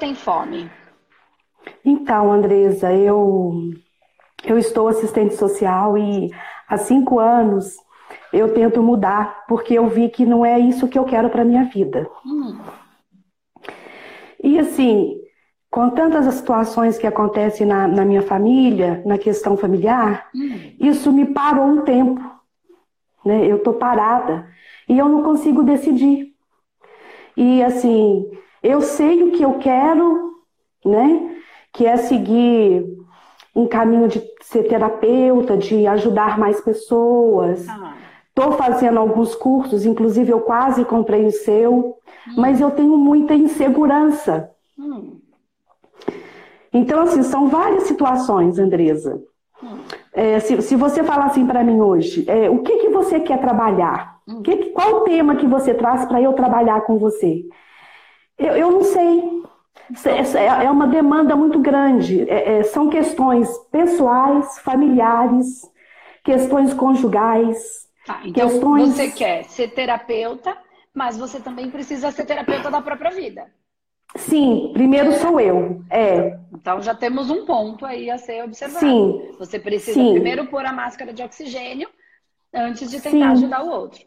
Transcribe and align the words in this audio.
tem 0.00 0.14
fome? 0.14 0.68
Então, 1.84 2.32
Andresa, 2.32 2.92
eu, 2.92 3.52
eu 4.44 4.58
estou 4.58 4.88
assistente 4.88 5.34
social 5.36 5.96
e 5.96 6.30
há 6.66 6.76
cinco 6.78 7.20
anos 7.20 7.76
eu 8.32 8.52
tento 8.54 8.82
mudar, 8.82 9.44
porque 9.46 9.74
eu 9.74 9.86
vi 9.86 10.08
que 10.08 10.24
não 10.24 10.44
é 10.44 10.58
isso 10.58 10.88
que 10.88 10.98
eu 10.98 11.04
quero 11.04 11.28
para 11.28 11.44
minha 11.44 11.64
vida. 11.64 12.08
Hum. 12.24 12.58
E 14.42 14.58
assim, 14.58 15.20
com 15.70 15.90
tantas 15.90 16.32
situações 16.34 16.96
que 16.96 17.06
acontecem 17.06 17.66
na, 17.66 17.86
na 17.86 18.04
minha 18.04 18.22
família, 18.22 19.02
na 19.04 19.18
questão 19.18 19.56
familiar, 19.56 20.28
hum. 20.34 20.72
isso 20.80 21.12
me 21.12 21.26
parou 21.26 21.66
um 21.66 21.82
tempo. 21.82 22.20
Né? 23.24 23.46
Eu 23.46 23.58
estou 23.58 23.74
parada 23.74 24.48
e 24.88 24.98
eu 24.98 25.08
não 25.08 25.22
consigo 25.22 25.62
decidir. 25.62 26.34
E 27.36 27.62
assim, 27.62 28.30
eu 28.62 28.80
sei 28.80 29.22
o 29.22 29.32
que 29.32 29.42
eu 29.42 29.54
quero, 29.58 30.34
né? 30.84 31.36
Que 31.72 31.86
é 31.86 31.96
seguir 31.96 32.84
um 33.54 33.66
caminho 33.66 34.08
de 34.08 34.22
ser 34.42 34.64
terapeuta, 34.64 35.56
de 35.56 35.86
ajudar 35.86 36.38
mais 36.38 36.60
pessoas. 36.60 37.60
Estou 38.28 38.52
ah. 38.52 38.52
fazendo 38.52 38.98
alguns 38.98 39.34
cursos, 39.34 39.84
inclusive 39.84 40.30
eu 40.30 40.40
quase 40.40 40.84
comprei 40.84 41.26
o 41.26 41.32
seu, 41.32 41.98
hum. 42.28 42.34
mas 42.36 42.60
eu 42.60 42.70
tenho 42.70 42.96
muita 42.96 43.34
insegurança. 43.34 44.50
Hum. 44.78 45.18
Então, 46.72 47.02
assim, 47.02 47.22
são 47.22 47.48
várias 47.48 47.84
situações, 47.84 48.58
Andresa. 48.58 49.20
Hum. 49.62 49.78
É, 50.12 50.40
se, 50.40 50.60
se, 50.62 50.76
você 50.76 51.02
falar 51.02 51.26
assim 51.26 51.46
para 51.46 51.62
mim 51.62 51.80
hoje, 51.80 52.24
é, 52.28 52.48
o 52.48 52.62
que, 52.62 52.78
que 52.78 52.88
você 52.88 53.20
quer 53.20 53.40
trabalhar? 53.40 54.18
Hum. 54.26 54.42
Que, 54.42 54.70
qual 54.70 54.96
o 54.96 55.00
tema 55.00 55.36
que 55.36 55.46
você 55.46 55.74
traz 55.74 56.04
para 56.04 56.20
eu 56.20 56.32
trabalhar 56.32 56.82
com 56.82 56.98
você? 56.98 57.44
Eu, 58.40 58.56
eu 58.56 58.70
não 58.70 58.82
sei. 58.82 59.40
É, 60.36 60.64
é 60.64 60.70
uma 60.70 60.86
demanda 60.86 61.36
muito 61.36 61.58
grande. 61.58 62.28
É, 62.28 62.58
é, 62.58 62.62
são 62.62 62.88
questões 62.88 63.48
pessoais, 63.70 64.58
familiares, 64.60 65.70
questões 66.24 66.72
conjugais. 66.72 67.88
Tá, 68.06 68.22
então 68.24 68.48
questões... 68.48 68.94
você 68.94 69.10
quer 69.10 69.44
ser 69.44 69.68
terapeuta, 69.68 70.56
mas 70.94 71.18
você 71.18 71.38
também 71.38 71.70
precisa 71.70 72.10
ser 72.10 72.24
terapeuta 72.24 72.70
da 72.70 72.80
própria 72.80 73.10
vida. 73.10 73.46
Sim, 74.16 74.70
primeiro 74.72 75.12
sou 75.18 75.38
eu. 75.38 75.82
É. 75.90 76.38
Então 76.52 76.80
já 76.80 76.94
temos 76.94 77.30
um 77.30 77.44
ponto 77.44 77.84
aí 77.84 78.10
a 78.10 78.18
ser 78.18 78.42
observado. 78.42 78.80
Sim. 78.80 79.34
Você 79.38 79.58
precisa 79.58 80.00
Sim. 80.00 80.14
primeiro 80.14 80.46
pôr 80.46 80.64
a 80.64 80.72
máscara 80.72 81.12
de 81.12 81.22
oxigênio 81.22 81.88
antes 82.52 82.90
de 82.90 83.00
tentar 83.00 83.10
Sim. 83.10 83.44
ajudar 83.44 83.62
o 83.62 83.70
outro. 83.70 84.00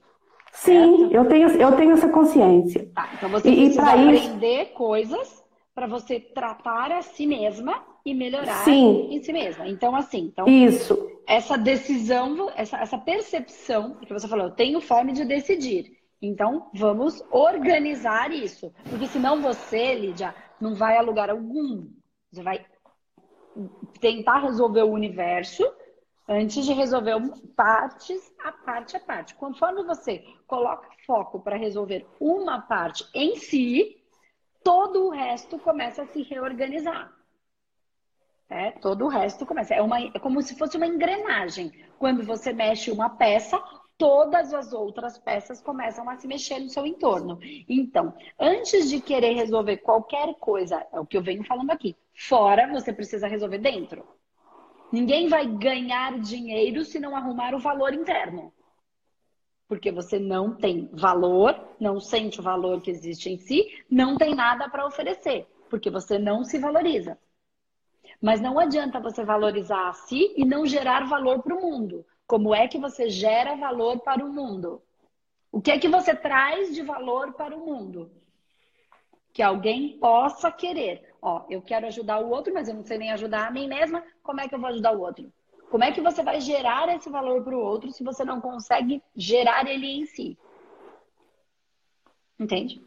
Sim, 0.54 1.10
eu 1.12 1.28
tenho, 1.28 1.50
eu 1.50 1.76
tenho 1.76 1.94
essa 1.94 2.08
consciência. 2.08 2.88
Tá, 2.94 3.10
então 3.16 3.30
você 3.30 3.50
e, 3.50 3.56
precisa 3.56 3.92
aprender 3.92 4.64
isso... 4.64 4.74
coisas 4.74 5.44
para 5.74 5.88
você 5.88 6.20
tratar 6.20 6.92
a 6.92 7.02
si 7.02 7.26
mesma 7.26 7.84
e 8.06 8.14
melhorar 8.14 8.64
Sim. 8.64 9.08
em 9.12 9.22
si 9.22 9.34
mesma. 9.34 9.68
Então, 9.68 9.96
assim, 9.96 10.32
então, 10.32 10.48
isso. 10.48 11.10
essa 11.28 11.58
decisão, 11.58 12.52
essa, 12.56 12.78
essa 12.78 12.98
percepção 12.98 13.96
que 13.96 14.14
você 14.14 14.28
falou, 14.28 14.46
eu 14.46 14.52
tenho 14.52 14.80
fome 14.80 15.12
de 15.12 15.26
decidir. 15.26 15.98
Então, 16.22 16.70
vamos 16.74 17.24
organizar 17.32 18.32
isso. 18.32 18.72
Porque 18.88 19.08
senão 19.08 19.42
você, 19.42 19.96
Lídia, 19.96 20.36
não 20.62 20.76
vai 20.76 20.98
a 20.98 21.02
lugar 21.02 21.30
algum. 21.30 21.88
Você 22.32 22.44
vai 22.44 22.64
tentar 24.00 24.40
resolver 24.40 24.84
o 24.84 24.92
universo 24.92 25.64
antes 26.34 26.66
de 26.66 26.74
resolver 26.74 27.16
partes 27.56 28.34
a 28.44 28.52
parte 28.52 28.98
a 28.98 29.00
parte. 29.00 29.36
Conforme 29.36 29.84
você 29.84 30.24
coloca 30.48 30.90
foco 31.06 31.40
para 31.40 31.56
resolver 31.56 32.06
uma 32.20 32.62
parte 32.62 33.06
em 33.14 33.36
si, 33.36 34.02
todo 34.64 35.08
o 35.08 35.10
resto 35.10 35.60
começa 35.60 36.04
a 36.04 36.08
se 36.08 36.24
reorganizar. 36.24 37.12
É, 38.50 38.72
todo 38.72 39.06
o 39.06 39.08
resto 39.08 39.46
começa. 39.46 39.74
É, 39.74 39.82
uma, 39.82 40.00
é 40.00 40.20
como 40.20 40.42
se 40.42 40.56
fosse 40.58 40.78
uma 40.78 40.88
engrenagem. 40.88 41.72
Quando 41.98 42.24
você 42.24 42.52
mexe 42.52 42.92
uma 42.92 43.10
peça, 43.10 43.62
todas 43.98 44.54
as 44.54 44.74
outras 44.74 45.18
peças 45.18 45.62
começam 45.62 46.10
a 46.10 46.18
se 46.18 46.28
mexer 46.28 46.60
no 46.60 46.70
seu 46.70 46.86
entorno. 46.86 47.40
Então, 47.68 48.14
antes 48.40 48.90
de 48.90 49.00
querer 49.00 49.34
resolver 49.34 49.78
qualquer 49.78 50.36
coisa, 50.36 50.86
é 50.92 51.00
o 51.00 51.06
que 51.06 51.18
eu 51.18 51.24
venho 51.24 51.44
falando 51.44 51.72
aqui, 51.72 51.96
fora 52.14 52.68
você 52.72 52.92
precisa 52.92 53.28
resolver 53.28 53.60
dentro. 53.60 54.06
Ninguém 54.94 55.28
vai 55.28 55.48
ganhar 55.48 56.20
dinheiro 56.20 56.86
se 56.86 57.00
não 57.00 57.16
arrumar 57.16 57.56
o 57.56 57.60
valor 57.60 57.96
interno. 57.96 58.54
Porque 59.68 59.92
você 59.92 60.20
não 60.20 60.56
tem 60.56 60.88
valor, 60.94 61.60
não 61.80 62.00
sente 62.00 62.40
o 62.40 62.44
valor 62.44 62.80
que 62.80 62.92
existe 62.92 63.28
em 63.28 63.40
si, 63.40 63.84
não 63.90 64.16
tem 64.18 64.36
nada 64.36 64.70
para 64.70 64.86
oferecer, 64.86 65.48
porque 65.68 65.90
você 65.90 66.20
não 66.20 66.44
se 66.44 66.60
valoriza. 66.60 67.18
Mas 68.22 68.40
não 68.40 68.60
adianta 68.60 69.00
você 69.00 69.26
valorizar 69.26 69.90
a 69.90 69.94
si 69.94 70.32
e 70.38 70.46
não 70.46 70.64
gerar 70.64 71.08
valor 71.08 71.42
para 71.42 71.56
o 71.56 71.62
mundo. 71.62 72.06
Como 72.28 72.54
é 72.54 72.68
que 72.68 72.78
você 72.78 73.10
gera 73.10 73.56
valor 73.56 74.00
para 74.02 74.24
o 74.24 74.32
mundo? 74.32 74.80
O 75.52 75.60
que 75.60 75.72
é 75.72 75.80
que 75.80 75.90
você 75.90 76.16
traz 76.16 76.72
de 76.76 76.84
valor 76.84 77.34
para 77.34 77.58
o 77.58 77.66
mundo? 77.66 78.12
Que 79.34 79.42
alguém 79.42 79.98
possa 79.98 80.52
querer. 80.52 81.13
Ó, 81.26 81.46
eu 81.50 81.62
quero 81.62 81.88
ajudar 81.88 82.20
o 82.20 82.30
outro, 82.30 82.54
mas 82.54 82.68
eu 82.68 82.76
não 82.76 82.84
sei 82.84 82.98
nem 82.98 83.12
ajudar 83.12 83.48
a 83.48 83.52
mim 83.52 83.66
mesma. 83.66 84.04
Como 84.22 84.42
é 84.42 84.48
que 84.48 84.54
eu 84.54 84.60
vou 84.60 84.70
ajudar 84.70 84.92
o 84.92 85.00
outro? 85.00 85.32
Como 85.72 85.82
é 85.82 85.92
que 85.92 86.02
você 86.02 86.22
vai 86.22 86.42
gerar 86.42 86.94
esse 86.94 87.10
valor 87.10 87.42
para 87.44 87.56
o 87.56 87.62
outro 87.62 87.90
se 87.92 88.04
você 88.04 88.26
não 88.26 88.42
consegue 88.42 89.02
gerar 89.16 89.66
ele 89.66 89.88
em 89.88 90.06
si? 90.06 90.38
Entende? 92.38 92.84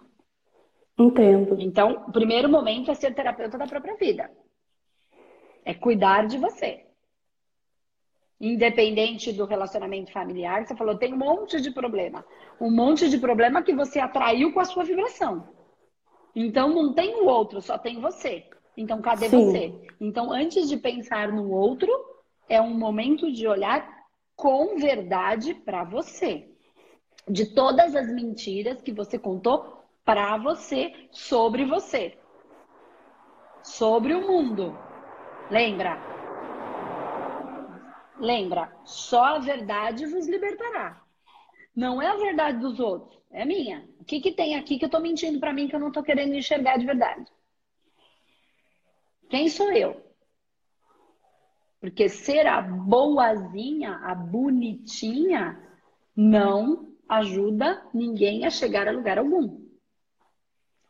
Entendo. 0.99 1.57
Então, 1.59 2.05
o 2.07 2.13
primeiro 2.13 2.49
momento 2.49 2.91
é 2.91 2.95
ser 2.95 3.15
terapeuta 3.15 3.57
da 3.57 3.67
própria 3.67 3.97
vida. 3.97 4.31
É 5.65 5.73
cuidar 5.73 6.27
de 6.27 6.37
você 6.37 6.87
independente 8.39 9.33
do 9.33 9.47
relacionamento 9.47 10.13
familiar, 10.13 10.67
você 10.67 10.77
falou, 10.77 10.99
tem 10.99 11.15
um 11.15 11.17
monte 11.17 11.59
de 11.59 11.71
problema. 11.71 12.23
Um 12.61 12.71
monte 12.71 13.09
de 13.09 13.17
problema 13.19 13.63
que 13.63 13.75
você 13.75 13.99
atraiu 13.99 14.53
com 14.53 14.61
a 14.61 14.65
sua 14.65 14.85
vibração. 14.85 15.56
Então 16.37 16.69
não 16.69 16.93
tem 16.93 17.15
o 17.15 17.25
outro, 17.25 17.63
só 17.63 17.79
tem 17.79 17.99
você. 17.99 18.45
Então 18.77 19.01
cadê 19.01 19.31
Sim. 19.31 19.47
você? 19.47 19.75
Então 19.99 20.31
antes 20.31 20.69
de 20.69 20.77
pensar 20.77 21.33
no 21.33 21.51
outro, 21.51 21.91
é 22.47 22.61
um 22.61 22.75
momento 22.75 23.33
de 23.33 23.49
olhar 23.49 24.07
com 24.37 24.77
verdade 24.77 25.55
para 25.55 25.83
você. 25.83 26.47
De 27.27 27.47
todas 27.47 27.97
as 27.97 28.13
mentiras 28.13 28.83
que 28.83 28.93
você 28.93 29.19
contou 29.19 29.83
para 30.05 30.37
você 30.37 31.09
sobre 31.11 31.65
você. 31.65 32.19
Sobre 33.63 34.15
o 34.15 34.21
mundo. 34.21 34.79
Lembra? 35.51 35.99
Lembra, 38.19 38.73
só 38.85 39.25
a 39.25 39.39
verdade 39.39 40.05
vos 40.05 40.29
libertará. 40.29 41.01
Não 41.75 42.01
é 42.01 42.09
a 42.09 42.17
verdade 42.17 42.59
dos 42.59 42.79
outros, 42.79 43.21
é 43.31 43.45
minha. 43.45 43.89
Que, 44.07 44.21
que 44.21 44.33
tem 44.33 44.55
aqui 44.55 44.79
que 44.79 44.85
eu 44.85 44.89
estou 44.89 45.01
mentindo 45.01 45.41
para 45.41 45.53
mim 45.53 45.69
que 45.69 45.75
eu 45.75 45.81
não 45.81 45.89
estou 45.89 46.03
querendo 46.03 46.35
enxergar 46.35 46.79
de 46.79 46.87
verdade? 46.87 47.25
Quem 49.29 49.49
sou 49.49 49.73
eu? 49.73 50.05
Porque 51.81 52.09
ser 52.09 52.47
a 52.47 52.61
boazinha, 52.61 53.97
a 53.97 54.15
bonitinha, 54.15 55.61
não 56.15 56.95
ajuda 57.09 57.85
ninguém 57.93 58.45
a 58.45 58.51
chegar 58.51 58.89
a 58.89 58.93
lugar 58.93 59.19
algum. 59.19 59.67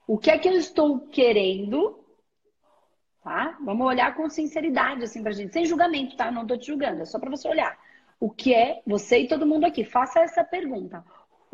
O 0.06 0.18
que 0.18 0.30
é 0.30 0.38
que 0.38 0.48
eu 0.48 0.52
estou 0.52 1.00
querendo 1.08 2.06
tá? 3.26 3.58
Vamos 3.60 3.84
olhar 3.84 4.14
com 4.14 4.30
sinceridade, 4.30 5.02
assim, 5.02 5.20
pra 5.20 5.32
gente, 5.32 5.52
sem 5.52 5.66
julgamento, 5.66 6.16
tá? 6.16 6.30
Não 6.30 6.46
tô 6.46 6.56
te 6.56 6.68
julgando, 6.68 7.02
é 7.02 7.04
só 7.04 7.18
para 7.18 7.28
você 7.28 7.48
olhar. 7.48 7.76
O 8.20 8.30
que 8.30 8.54
é, 8.54 8.80
você 8.86 9.18
e 9.18 9.28
todo 9.28 9.44
mundo 9.44 9.64
aqui, 9.64 9.84
faça 9.84 10.20
essa 10.20 10.44
pergunta. 10.44 11.04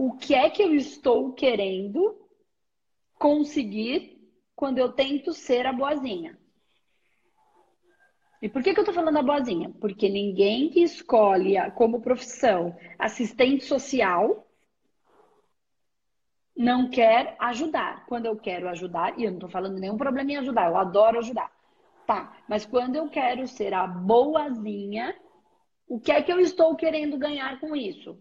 O 0.05 0.17
que 0.17 0.35
é 0.35 0.51
que 0.51 0.61
eu 0.61 0.75
estou 0.75 1.33
querendo 1.33 2.19
conseguir 3.21 4.21
quando 4.53 4.79
eu 4.79 4.91
tento 4.93 5.33
ser 5.33 5.65
a 5.65 5.73
boazinha? 5.73 6.37
E 8.43 8.49
por 8.49 8.65
que, 8.65 8.75
que 8.75 8.81
eu 8.81 8.85
tô 8.85 8.93
falando 8.93 9.19
a 9.19 9.23
boazinha? 9.23 9.71
Porque 9.81 10.09
ninguém 10.09 10.71
que 10.71 10.83
escolhe 10.83 11.55
como 11.77 12.01
profissão 12.01 12.77
assistente 12.99 13.65
social 13.65 14.45
não 16.57 16.91
quer 16.91 17.37
ajudar. 17.39 18.05
Quando 18.07 18.27
eu 18.27 18.37
quero 18.37 18.69
ajudar, 18.71 19.17
e 19.17 19.23
eu 19.23 19.31
não 19.31 19.39
tô 19.39 19.49
falando 19.49 19.79
nenhum 19.79 19.97
problema 19.97 20.33
em 20.33 20.37
ajudar, 20.39 20.69
eu 20.69 20.77
adoro 20.77 21.21
ajudar. 21.21 21.49
Tá, 22.09 22.43
mas 22.49 22.67
quando 22.67 22.97
eu 22.97 23.09
quero 23.09 23.47
ser 23.47 23.73
a 23.73 23.87
boazinha, 23.87 25.17
o 25.87 26.01
que 26.01 26.11
é 26.11 26.21
que 26.21 26.33
eu 26.33 26.41
estou 26.41 26.75
querendo 26.75 27.17
ganhar 27.17 27.61
com 27.61 27.77
isso? 27.77 28.19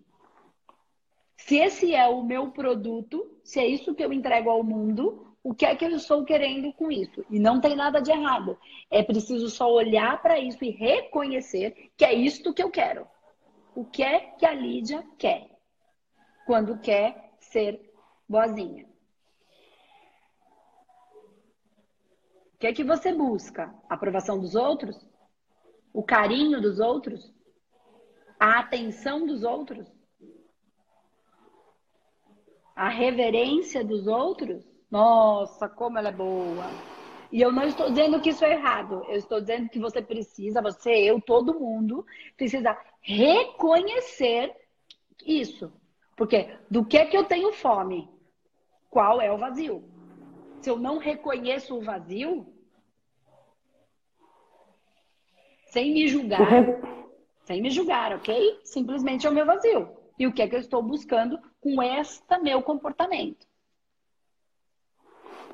Se 1.46 1.58
esse 1.58 1.94
é 1.94 2.08
o 2.08 2.24
meu 2.24 2.52
produto, 2.52 3.30
se 3.44 3.60
é 3.60 3.68
isso 3.68 3.96
que 3.96 4.04
eu 4.04 4.14
entrego 4.14 4.50
ao 4.50 4.64
mundo, 4.64 5.36
o 5.44 5.54
que 5.54 5.66
é 5.66 5.76
que 5.76 5.86
eu 5.86 5.90
estou 5.92 6.24
querendo 6.24 6.72
com 6.74 6.92
isso? 6.92 7.26
E 7.30 7.40
não 7.40 7.60
tem 7.60 7.76
nada 7.76 8.00
de 8.00 8.12
errado. 8.12 8.58
É 8.90 9.04
preciso 9.04 9.50
só 9.50 9.72
olhar 9.72 10.22
para 10.22 10.40
isso 10.40 10.64
e 10.64 10.70
reconhecer 10.70 11.92
que 11.98 12.06
é 12.06 12.14
isto 12.14 12.54
que 12.54 12.62
eu 12.62 12.70
quero. 12.70 13.08
O 13.76 13.86
que 13.86 14.04
é 14.04 14.20
que 14.20 14.46
a 14.46 14.54
Lídia 14.54 15.04
quer 15.18 15.50
quando 16.46 16.80
quer 16.80 17.34
ser 17.40 17.92
boazinha? 18.28 18.92
que 22.62 22.68
é 22.68 22.74
que 22.74 22.84
você 22.84 23.12
busca? 23.12 23.74
A 23.90 23.96
aprovação 23.96 24.40
dos 24.40 24.54
outros? 24.54 24.96
O 25.92 26.04
carinho 26.04 26.62
dos 26.62 26.80
outros? 26.80 27.34
A 28.40 28.60
atenção 28.60 29.26
dos 29.26 29.44
outros? 29.44 29.92
A 32.76 32.90
reverência 32.90 33.84
dos 33.84 34.08
outros? 34.08 34.64
Nossa, 34.90 35.70
como 35.70 35.98
ela 35.98 36.10
é 36.10 36.14
boa! 36.14 36.66
E 37.32 37.42
eu 37.42 37.52
não 37.52 37.64
estou 37.64 37.90
dizendo 37.90 38.20
que 38.20 38.30
isso 38.30 38.44
é 38.44 38.54
errado. 38.54 39.06
Eu 39.08 39.16
estou 39.16 39.40
dizendo 39.40 39.70
que 39.70 39.80
você 39.80 40.02
precisa, 40.02 40.62
você, 40.62 40.92
eu, 40.92 41.22
todo 41.22 41.60
mundo, 41.60 42.06
precisa 42.36 42.78
reconhecer 43.02 44.54
isso. 45.26 45.72
Porque 46.16 46.50
do 46.70 46.86
que 46.86 46.98
é 46.98 47.06
que 47.06 47.16
eu 47.16 47.24
tenho 47.24 47.54
fome? 47.54 48.10
Qual 48.90 49.22
é 49.22 49.32
o 49.32 49.38
vazio? 49.38 49.84
Se 50.60 50.70
eu 50.70 50.78
não 50.78 50.98
reconheço 50.98 51.78
o 51.78 51.82
vazio, 51.82 52.46
sem 55.68 55.94
me 55.94 56.08
julgar, 56.08 56.66
sem 57.46 57.62
me 57.62 57.70
julgar, 57.70 58.14
ok? 58.14 58.60
Simplesmente 58.64 59.26
é 59.26 59.30
o 59.30 59.34
meu 59.34 59.46
vazio. 59.46 59.90
E 60.20 60.28
o 60.28 60.34
que 60.34 60.42
é 60.42 60.48
que 60.48 60.56
eu 60.56 60.60
estou 60.60 60.84
buscando 60.84 61.40
com 61.62 61.82
este 61.82 62.38
meu 62.40 62.62
comportamento? 62.62 63.46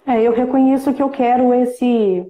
É, 0.06 0.22
eu 0.22 0.32
reconheço 0.32 0.94
que 0.94 1.04
eu 1.04 1.10
quero 1.10 1.54
esse 1.54 2.26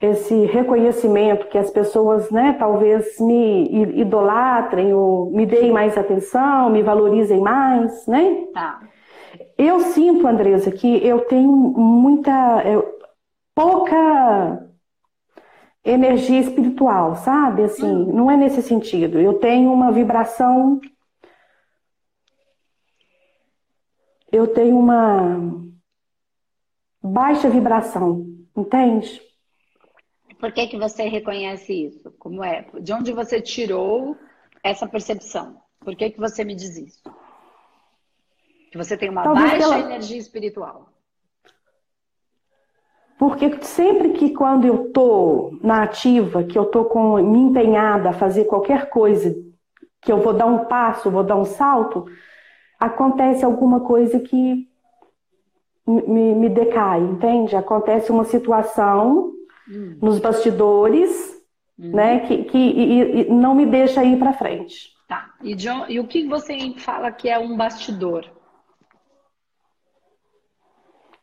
esse 0.00 0.46
reconhecimento 0.46 1.48
que 1.48 1.58
as 1.58 1.70
pessoas, 1.70 2.30
né, 2.30 2.54
talvez 2.56 3.18
me 3.18 3.68
idolatrem 4.00 4.94
ou 4.94 5.28
me 5.32 5.44
deem 5.44 5.72
mais 5.72 5.98
atenção, 5.98 6.70
me 6.70 6.84
valorizem 6.84 7.40
mais, 7.40 8.06
né? 8.06 8.46
Tá. 8.54 8.80
Eu 9.56 9.80
sinto, 9.80 10.24
Andresa, 10.24 10.70
que 10.70 11.04
eu 11.04 11.22
tenho 11.22 11.50
muita 11.50 12.62
eu, 12.64 12.96
pouca 13.56 14.64
energia 15.84 16.38
espiritual, 16.40 17.16
sabe? 17.16 17.64
Assim, 17.64 17.92
hum. 17.92 18.12
não 18.12 18.30
é 18.30 18.36
nesse 18.36 18.62
sentido. 18.62 19.18
Eu 19.18 19.34
tenho 19.34 19.72
uma 19.72 19.90
vibração 19.90 20.80
eu 24.30 24.46
tenho 24.48 24.78
uma 24.78 25.66
baixa 27.02 27.48
vibração, 27.48 28.26
entende? 28.56 29.20
Por 30.38 30.52
que, 30.52 30.68
que 30.68 30.78
você 30.78 31.08
reconhece 31.08 31.86
isso? 31.86 32.12
Como 32.18 32.44
é? 32.44 32.66
De 32.80 32.92
onde 32.92 33.12
você 33.12 33.40
tirou 33.40 34.16
essa 34.62 34.86
percepção? 34.86 35.60
Por 35.80 35.96
que, 35.96 36.10
que 36.10 36.20
você 36.20 36.44
me 36.44 36.54
diz 36.54 36.76
isso? 36.76 37.02
Que 38.70 38.78
você 38.78 38.96
tem 38.96 39.08
uma 39.10 39.24
Talvez 39.24 39.50
baixa 39.50 39.68
pela... 39.68 39.80
energia 39.80 40.18
espiritual. 40.18 40.92
Porque 43.18 43.60
sempre 43.62 44.10
que 44.10 44.30
quando 44.30 44.64
eu 44.64 44.92
tô 44.92 45.58
na 45.60 45.82
ativa, 45.82 46.44
que 46.44 46.56
eu 46.56 46.66
tô 46.66 46.84
com 46.84 47.16
me 47.16 47.38
empenhada 47.38 48.10
a 48.10 48.12
fazer 48.12 48.44
qualquer 48.44 48.88
coisa, 48.90 49.34
que 50.00 50.12
eu 50.12 50.20
vou 50.22 50.32
dar 50.32 50.46
um 50.46 50.66
passo, 50.66 51.10
vou 51.10 51.24
dar 51.24 51.34
um 51.34 51.44
salto, 51.44 52.06
acontece 52.78 53.44
alguma 53.44 53.80
coisa 53.80 54.20
que 54.20 54.68
me, 55.86 56.34
me 56.34 56.48
decai, 56.48 57.00
entende? 57.00 57.56
Acontece 57.56 58.12
uma 58.12 58.24
situação 58.24 59.32
hum. 59.68 59.98
nos 60.00 60.18
bastidores, 60.18 61.34
hum. 61.78 61.90
né, 61.92 62.20
que, 62.20 62.44
que 62.44 62.58
e, 62.58 63.20
e 63.22 63.30
não 63.30 63.54
me 63.54 63.66
deixa 63.66 64.04
ir 64.04 64.18
para 64.18 64.32
frente. 64.32 64.96
Tá. 65.08 65.30
E, 65.42 65.54
John, 65.54 65.86
e 65.88 65.98
o 65.98 66.06
que 66.06 66.26
você 66.26 66.74
fala 66.76 67.10
que 67.10 67.28
é 67.28 67.38
um 67.38 67.56
bastidor? 67.56 68.26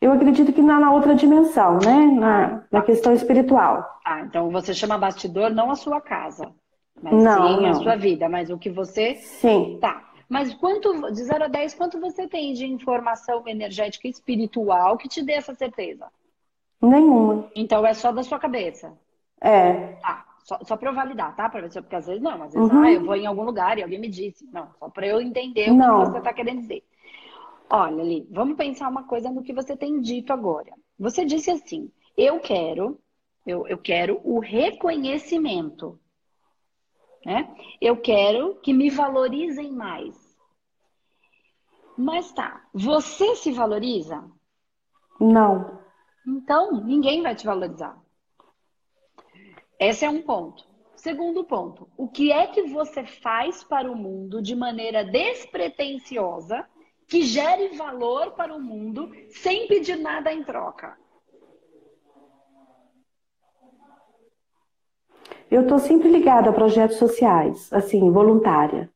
Eu 0.02 0.12
acredito 0.12 0.52
que 0.52 0.62
na, 0.62 0.80
na 0.80 0.92
outra 0.92 1.16
dimensão, 1.16 1.80
né? 1.84 2.06
Na, 2.12 2.63
na 2.72 2.81
questão 2.81 3.13
espiritual. 3.13 4.00
Ah, 4.06 4.22
então 4.22 4.50
você 4.52 4.74
chama 4.74 4.98
bastidor 4.98 5.52
não 5.52 5.72
a 5.72 5.75
sua 5.75 6.02
casa, 6.02 6.52
mas 7.02 7.24
não, 7.24 7.48
sim 7.48 7.62
não. 7.63 7.69
a 7.69 7.74
sua 7.75 7.96
vida, 7.96 8.28
mas 8.28 8.50
o 8.50 8.57
que 8.57 8.69
você. 8.69 9.16
Sim. 9.16 9.78
Tá. 9.80 10.04
Mas 10.27 10.54
quanto, 10.56 11.12
de 11.12 11.24
0 11.24 11.45
a 11.45 11.48
10, 11.48 11.75
quanto 11.75 12.00
você 12.00 12.27
tem 12.27 12.54
de 12.54 12.66
informação 12.66 13.48
energética 13.48 14.07
espiritual 14.07 14.98
que 14.98 15.07
te 15.07 15.22
dê 15.22 15.33
essa 15.33 15.54
certeza? 15.54 16.07
Nenhuma. 16.81 17.50
Então 17.56 17.86
é 17.86 17.94
só 17.94 18.12
da 18.12 18.24
sua 18.24 18.39
cabeça? 18.39 18.98
É. 19.42 19.94
Tá. 20.01 20.25
Só, 20.44 20.60
só 20.63 20.77
para 20.77 20.89
eu 20.92 20.94
validar, 20.94 21.36
tá? 21.36 21.50
Pra, 21.50 21.68
porque 21.68 21.95
às 21.95 22.06
vezes 22.06 22.22
não, 22.22 22.44
às 22.44 22.54
vezes 22.54 22.72
uhum. 22.72 22.81
ah, 22.83 22.92
eu 22.92 23.04
vou 23.04 23.16
em 23.16 23.25
algum 23.25 23.44
lugar 23.44 23.80
e 23.80 23.83
alguém 23.83 24.00
me 24.00 24.07
disse. 24.07 24.48
Não, 24.51 24.69
só 24.80 24.89
para 24.89 25.07
eu 25.07 25.19
entender 25.19 25.72
não. 25.72 26.01
o 26.01 26.06
que 26.06 26.12
você 26.12 26.18
está 26.19 26.33
querendo 26.33 26.62
dizer. 26.62 26.83
Olha, 27.68 28.04
Li, 28.04 28.28
vamos 28.30 28.56
pensar 28.56 28.88
uma 28.88 29.04
coisa 29.04 29.31
no 29.31 29.42
que 29.42 29.54
você 29.54 29.75
tem 29.75 30.00
dito 30.00 30.31
agora. 30.31 30.71
Você 31.00 31.25
disse 31.25 31.50
assim: 31.50 31.89
eu 32.16 32.39
quero, 32.39 33.00
eu, 33.45 33.68
eu 33.68 33.78
quero 33.80 34.21
o 34.24 34.39
reconhecimento. 34.39 36.00
Né? 37.25 37.54
Eu 37.81 37.98
quero 37.98 38.56
que 38.62 38.72
me 38.72 38.89
valorizem 38.89 39.72
mais. 39.72 40.16
Mas 41.98 42.31
tá, 42.31 42.68
você 42.74 43.36
se 43.36 43.51
valoriza? 43.51 44.24
Não. 45.19 45.80
Então, 46.27 46.83
ninguém 46.83 47.24
vai 47.24 47.33
te 47.33 47.45
valorizar. 47.45 47.98
Esse 49.80 50.06
é 50.06 50.10
um 50.10 50.22
ponto. 50.22 50.63
Segundo 50.95 51.44
ponto, 51.44 51.89
o 51.98 52.07
que 52.07 52.31
é 52.31 52.48
que 52.48 52.63
você 52.63 53.06
faz 53.06 53.63
para 53.63 53.92
o 53.92 53.95
mundo 53.95 54.42
de 54.42 54.56
maneira 54.56 55.04
despretensiosa 55.04 56.68
que 57.07 57.21
gere 57.21 57.75
valor 57.78 58.31
para 58.31 58.56
o 58.56 58.62
mundo 58.62 59.12
sem 59.30 59.68
pedir 59.68 59.98
nada 59.98 60.33
em 60.33 60.44
troca? 60.44 60.98
Eu 65.50 65.62
estou 65.62 65.77
sempre 65.77 66.09
ligada 66.09 66.50
a 66.50 66.53
projetos 66.53 66.97
sociais, 66.97 67.71
assim, 67.71 68.12
voluntária. 68.12 68.89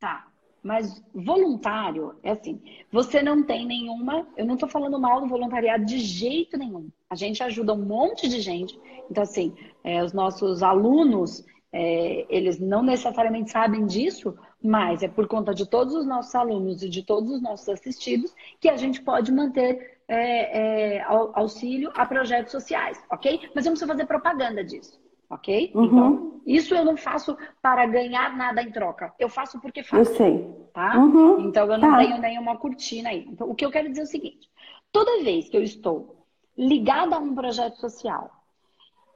Tá. 0.00 0.26
Mas 0.62 1.02
voluntário 1.14 2.14
é 2.22 2.30
assim, 2.30 2.60
você 2.90 3.22
não 3.22 3.44
tem 3.44 3.66
nenhuma. 3.66 4.26
Eu 4.36 4.46
não 4.46 4.54
estou 4.54 4.68
falando 4.68 4.98
mal 4.98 5.20
do 5.20 5.28
voluntariado 5.28 5.84
de 5.84 5.98
jeito 5.98 6.56
nenhum. 6.56 6.88
A 7.08 7.14
gente 7.14 7.42
ajuda 7.42 7.74
um 7.74 7.84
monte 7.84 8.28
de 8.28 8.40
gente. 8.40 8.78
Então, 9.10 9.22
assim, 9.22 9.54
é, 9.84 10.02
os 10.02 10.12
nossos 10.12 10.62
alunos, 10.62 11.44
é, 11.70 12.26
eles 12.28 12.58
não 12.58 12.82
necessariamente 12.82 13.50
sabem 13.50 13.86
disso, 13.86 14.34
mas 14.62 15.02
é 15.02 15.08
por 15.08 15.28
conta 15.28 15.54
de 15.54 15.66
todos 15.66 15.94
os 15.94 16.06
nossos 16.06 16.34
alunos 16.34 16.82
e 16.82 16.88
de 16.88 17.02
todos 17.02 17.30
os 17.30 17.42
nossos 17.42 17.68
assistidos 17.68 18.34
que 18.58 18.68
a 18.68 18.76
gente 18.76 19.02
pode 19.02 19.30
manter 19.30 20.00
é, 20.08 20.96
é 20.98 21.02
auxílio 21.02 21.90
a 21.94 22.04
projetos 22.04 22.52
sociais, 22.52 23.00
ok? 23.10 23.50
Mas 23.54 23.64
eu 23.64 23.70
não 23.70 23.74
preciso 23.74 23.86
fazer 23.86 24.06
propaganda 24.06 24.64
disso 24.64 25.03
ok? 25.34 25.72
Uhum. 25.74 25.84
Então, 25.84 26.40
isso 26.46 26.74
eu 26.74 26.84
não 26.84 26.96
faço 26.96 27.36
para 27.60 27.86
ganhar 27.86 28.36
nada 28.36 28.62
em 28.62 28.70
troca. 28.70 29.12
Eu 29.18 29.28
faço 29.28 29.60
porque 29.60 29.82
faço. 29.82 30.10
Eu 30.10 30.16
sei. 30.16 30.64
Tá? 30.72 30.96
Uhum. 30.96 31.40
Então, 31.40 31.70
eu 31.70 31.78
não 31.78 31.90
tá. 31.90 31.98
tenho 31.98 32.18
nenhuma 32.18 32.56
cortina 32.56 33.10
aí. 33.10 33.26
Então, 33.28 33.50
o 33.50 33.54
que 33.54 33.64
eu 33.64 33.70
quero 33.70 33.88
dizer 33.88 34.02
é 34.02 34.04
o 34.04 34.08
seguinte: 34.08 34.50
toda 34.92 35.22
vez 35.22 35.48
que 35.48 35.56
eu 35.56 35.62
estou 35.62 36.26
ligada 36.56 37.16
a 37.16 37.18
um 37.18 37.34
projeto 37.34 37.76
social 37.76 38.30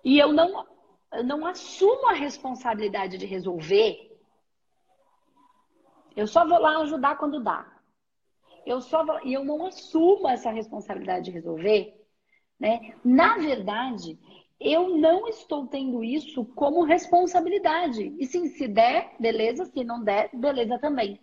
e 0.04 0.18
eu 0.18 0.32
não, 0.32 0.66
eu 1.12 1.24
não 1.24 1.46
assumo 1.46 2.08
a 2.08 2.12
responsabilidade 2.12 3.18
de 3.18 3.26
resolver, 3.26 4.08
eu 6.16 6.26
só 6.26 6.46
vou 6.46 6.58
lá 6.58 6.78
ajudar 6.78 7.16
quando 7.16 7.42
dá. 7.42 7.66
Eu 8.66 8.80
só 8.80 9.04
vou, 9.04 9.20
e 9.24 9.32
eu 9.32 9.44
não 9.44 9.66
assumo 9.66 10.28
essa 10.28 10.50
responsabilidade 10.50 11.26
de 11.26 11.30
resolver, 11.30 11.94
né? 12.58 12.94
Na 13.04 13.38
verdade, 13.38 14.18
eu 14.60 14.96
não 14.96 15.28
estou 15.28 15.66
tendo 15.66 16.02
isso 16.02 16.44
como 16.44 16.82
responsabilidade. 16.82 18.14
E 18.18 18.26
sim, 18.26 18.48
se 18.48 18.66
der, 18.66 19.14
beleza. 19.18 19.64
Se 19.66 19.84
não 19.84 20.02
der, 20.02 20.30
beleza 20.32 20.78
também. 20.78 21.20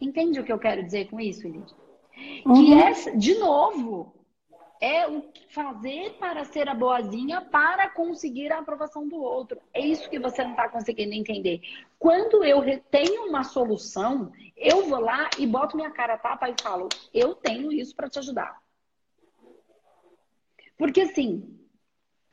Entende 0.00 0.40
o 0.40 0.44
que 0.44 0.52
eu 0.52 0.58
quero 0.58 0.82
dizer 0.82 1.08
com 1.10 1.20
isso, 1.20 1.46
Lídia? 1.46 1.76
Uhum. 2.46 2.54
Que 2.54 2.74
é, 2.74 3.16
de 3.16 3.34
novo, 3.38 4.14
é 4.80 5.06
o 5.08 5.24
fazer 5.48 6.14
para 6.18 6.44
ser 6.44 6.68
a 6.68 6.74
boazinha 6.74 7.40
para 7.40 7.88
conseguir 7.90 8.52
a 8.52 8.58
aprovação 8.58 9.08
do 9.08 9.16
outro. 9.16 9.60
É 9.72 9.80
isso 9.80 10.08
que 10.08 10.18
você 10.18 10.42
não 10.42 10.52
está 10.52 10.68
conseguindo 10.68 11.14
entender. 11.14 11.60
Quando 11.98 12.44
eu 12.44 12.62
tenho 12.90 13.26
uma 13.26 13.44
solução, 13.44 14.32
eu 14.56 14.86
vou 14.86 15.00
lá 15.00 15.28
e 15.38 15.46
boto 15.46 15.76
minha 15.76 15.90
cara 15.90 16.16
tapa 16.18 16.48
e 16.48 16.54
falo: 16.62 16.88
eu 17.12 17.34
tenho 17.34 17.72
isso 17.72 17.94
para 17.94 18.08
te 18.08 18.18
ajudar. 18.18 18.58
Porque 20.76 21.02
assim, 21.02 21.63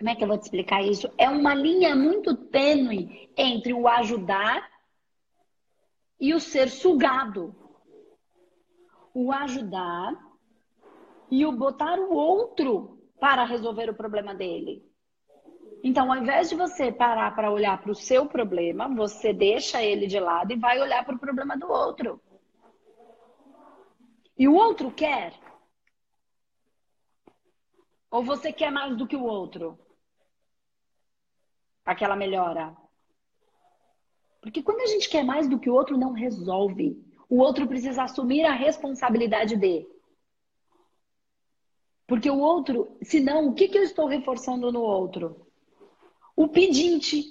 como 0.02 0.10
é 0.10 0.16
que 0.16 0.24
eu 0.24 0.28
vou 0.28 0.38
te 0.38 0.46
explicar 0.46 0.82
isso? 0.82 1.08
É 1.16 1.30
uma 1.30 1.54
linha 1.54 1.96
muito 1.96 2.36
tênue 2.36 3.30
entre 3.38 3.72
o 3.72 3.88
ajudar 3.88 4.68
e 6.20 6.34
o 6.34 6.40
ser 6.40 6.70
sugado. 6.72 7.56
O 9.14 9.32
ajudar 9.32 10.16
e 11.30 11.46
o 11.46 11.52
botar 11.52 12.00
o 12.00 12.16
outro 12.16 13.00
para 13.20 13.46
resolver 13.46 13.92
o 13.92 13.94
problema 13.94 14.34
dele. 14.34 14.84
Então, 15.84 16.12
ao 16.12 16.18
invés 16.18 16.50
de 16.50 16.56
você 16.56 16.92
parar 16.92 17.36
para 17.36 17.52
olhar 17.52 17.80
para 17.80 17.92
o 17.92 17.96
seu 17.96 18.26
problema, 18.26 18.88
você 18.88 19.32
deixa 19.32 19.84
ele 19.84 20.08
de 20.08 20.20
lado 20.20 20.52
e 20.52 20.56
vai 20.56 20.82
olhar 20.82 21.06
para 21.06 21.14
o 21.14 21.20
problema 21.20 21.56
do 21.56 21.70
outro. 21.70 22.20
E 24.36 24.48
o 24.48 24.56
outro 24.56 24.90
quer 24.90 25.32
Ou 28.12 28.22
você 28.22 28.52
quer 28.52 28.70
mais 28.70 28.98
do 28.98 29.08
que 29.08 29.16
o 29.16 29.24
outro? 29.24 29.80
Aquela 31.86 32.16
melhora. 32.16 32.76
Porque 34.42 34.64
quando 34.64 34.82
a 34.82 34.88
gente 34.88 35.08
quer 35.08 35.24
mais 35.24 35.48
do 35.48 35.60
que 35.60 35.70
o 35.70 35.74
outro, 35.74 35.98
não 35.98 36.14
resolve. 36.14 37.00
O 37.30 37.38
outro 37.38 37.68
precisa 37.68 38.04
assumir 38.04 38.44
a 38.44 38.54
responsabilidade 38.54 39.56
de. 39.56 39.88
Porque 42.08 42.30
o 42.30 42.40
outro, 42.40 42.98
senão, 43.02 43.48
o 43.48 43.54
que, 43.54 43.70
que 43.70 43.78
eu 43.78 43.84
estou 43.84 44.08
reforçando 44.08 44.72
no 44.72 44.82
outro? 44.82 45.48
O 46.36 46.48
pedinte. 46.48 47.24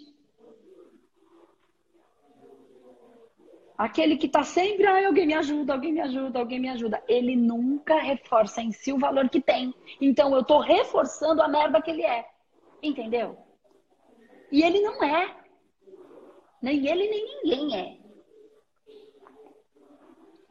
Aquele 3.76 4.16
que 4.16 4.26
está 4.26 4.42
sempre, 4.42 4.87
ah, 4.87 5.07
alguém 5.07 5.26
me 5.26 5.35
ajuda, 5.35 5.73
alguém 5.73 5.92
me 5.92 6.00
ajuda, 6.00 6.38
alguém 6.38 6.61
me 6.61 6.69
ajuda. 6.69 7.02
Ele 7.09 7.35
nunca 7.35 7.99
reforça 8.00 8.62
em 8.62 8.73
si 8.73 8.92
o 8.92 8.99
valor 8.99 9.28
que 9.28 9.40
tem. 9.40 9.75
Então 10.00 10.33
eu 10.35 10.42
estou 10.42 10.61
reforçando 10.61 11.42
a 11.42 11.49
merda 11.49 11.83
que 11.83 11.90
ele 11.90 12.02
é. 12.02 12.26
Entendeu? 12.83 13.37
E 14.50 14.62
ele 14.62 14.80
não 14.80 15.02
é. 15.02 15.37
Nem 16.62 16.87
ele, 16.87 17.09
nem 17.09 17.42
ninguém 17.42 17.76
é. 17.76 18.00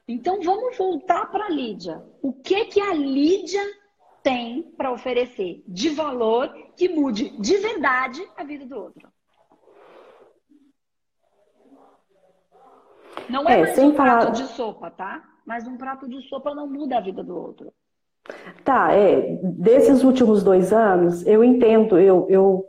Então 0.07 0.41
vamos 0.41 0.75
voltar 0.75 1.29
para 1.31 1.45
a 1.45 1.49
Lídia. 1.49 2.03
O 2.21 2.33
que 2.33 2.65
que 2.65 2.81
a 2.81 2.93
Lídia 2.93 3.61
tem 4.23 4.63
para 4.75 4.91
oferecer 4.91 5.63
de 5.67 5.89
valor 5.89 6.51
que 6.75 6.89
mude 6.89 7.29
de 7.39 7.57
verdade 7.57 8.27
a 8.35 8.43
vida 8.43 8.65
do 8.65 8.75
outro? 8.75 9.07
Não 13.29 13.47
é, 13.47 13.59
é 13.59 13.61
mais 13.61 13.77
um 13.77 13.93
falar... 13.93 14.21
prato 14.21 14.37
de 14.37 14.47
sopa, 14.47 14.89
tá? 14.89 15.23
Mas 15.45 15.67
um 15.67 15.77
prato 15.77 16.07
de 16.07 16.21
sopa 16.27 16.55
não 16.55 16.67
muda 16.67 16.97
a 16.97 17.01
vida 17.01 17.23
do 17.23 17.37
outro. 17.37 17.71
Tá, 18.63 18.91
é. 18.93 19.37
Desses 19.43 20.03
últimos 20.03 20.43
dois 20.43 20.73
anos, 20.73 21.25
eu 21.27 21.43
entendo, 21.43 21.99
eu, 21.99 22.25
eu 22.29 22.65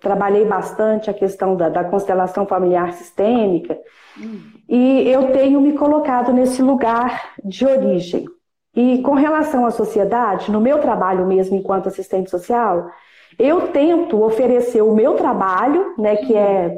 trabalhei 0.00 0.44
bastante 0.44 1.10
a 1.10 1.14
questão 1.14 1.56
da, 1.56 1.68
da 1.68 1.84
constelação 1.84 2.46
familiar 2.46 2.92
sistêmica 2.92 3.78
hum. 4.18 4.40
e 4.68 5.08
eu 5.08 5.32
tenho 5.32 5.60
me 5.60 5.72
colocado 5.72 6.32
nesse 6.32 6.62
lugar 6.62 7.34
de 7.44 7.66
origem. 7.66 8.26
E 8.74 9.00
com 9.02 9.14
relação 9.14 9.64
à 9.64 9.70
sociedade, 9.70 10.50
no 10.50 10.60
meu 10.60 10.78
trabalho 10.80 11.26
mesmo 11.26 11.56
enquanto 11.56 11.88
assistente 11.88 12.30
social, 12.30 12.90
eu 13.38 13.68
tento 13.68 14.22
oferecer 14.22 14.82
o 14.82 14.94
meu 14.94 15.14
trabalho, 15.14 15.94
né, 15.98 16.16
que 16.16 16.34
é 16.36 16.76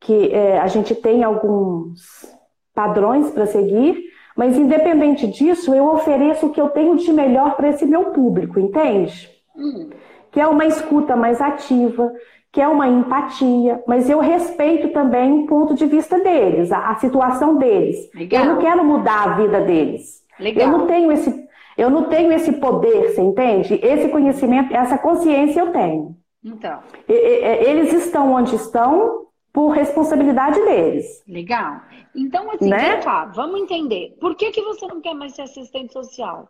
que 0.00 0.30
é, 0.34 0.60
a 0.60 0.66
gente 0.66 0.94
tem 0.94 1.24
alguns 1.24 2.26
padrões 2.74 3.30
para 3.30 3.46
seguir, 3.46 3.98
mas 4.36 4.54
independente 4.54 5.26
disso, 5.26 5.74
eu 5.74 5.86
ofereço 5.86 6.46
o 6.46 6.52
que 6.52 6.60
eu 6.60 6.68
tenho 6.68 6.94
de 6.96 7.10
melhor 7.10 7.56
para 7.56 7.70
esse 7.70 7.86
meu 7.86 8.10
público, 8.12 8.60
entende? 8.60 9.30
Hum 9.56 9.88
que 10.34 10.40
é 10.40 10.48
uma 10.48 10.66
escuta 10.66 11.14
mais 11.14 11.40
ativa, 11.40 12.12
que 12.50 12.60
é 12.60 12.66
uma 12.66 12.88
empatia, 12.88 13.80
mas 13.86 14.10
eu 14.10 14.18
respeito 14.18 14.88
também 14.88 15.32
o 15.32 15.46
ponto 15.46 15.76
de 15.76 15.86
vista 15.86 16.18
deles, 16.18 16.72
a, 16.72 16.90
a 16.90 16.96
situação 16.96 17.56
deles. 17.56 18.10
Legal. 18.12 18.42
Eu 18.42 18.52
não 18.52 18.60
quero 18.60 18.84
mudar 18.84 19.22
a 19.22 19.34
vida 19.36 19.60
deles. 19.60 20.24
Legal. 20.40 20.66
Eu 20.66 20.76
não 20.76 20.86
tenho 20.88 21.12
esse, 21.12 21.48
eu 21.78 21.88
não 21.88 22.08
tenho 22.08 22.32
esse 22.32 22.52
poder, 22.54 23.12
você 23.12 23.22
entende? 23.22 23.78
Esse 23.80 24.08
conhecimento, 24.08 24.74
essa 24.74 24.98
consciência 24.98 25.60
eu 25.60 25.70
tenho. 25.70 26.16
Então. 26.42 26.80
E, 27.08 27.12
e, 27.12 27.70
eles 27.70 27.92
estão 27.92 28.32
onde 28.32 28.56
estão 28.56 29.28
por 29.52 29.68
responsabilidade 29.68 30.60
deles. 30.64 31.22
Legal. 31.28 31.80
Então, 32.12 32.50
assim, 32.50 32.68
né? 32.68 33.00
cá, 33.02 33.26
vamos 33.26 33.60
entender. 33.60 34.16
Por 34.20 34.34
que, 34.34 34.50
que 34.50 34.62
você 34.62 34.84
não 34.88 35.00
quer 35.00 35.14
mais 35.14 35.36
ser 35.36 35.42
assistente 35.42 35.92
social? 35.92 36.48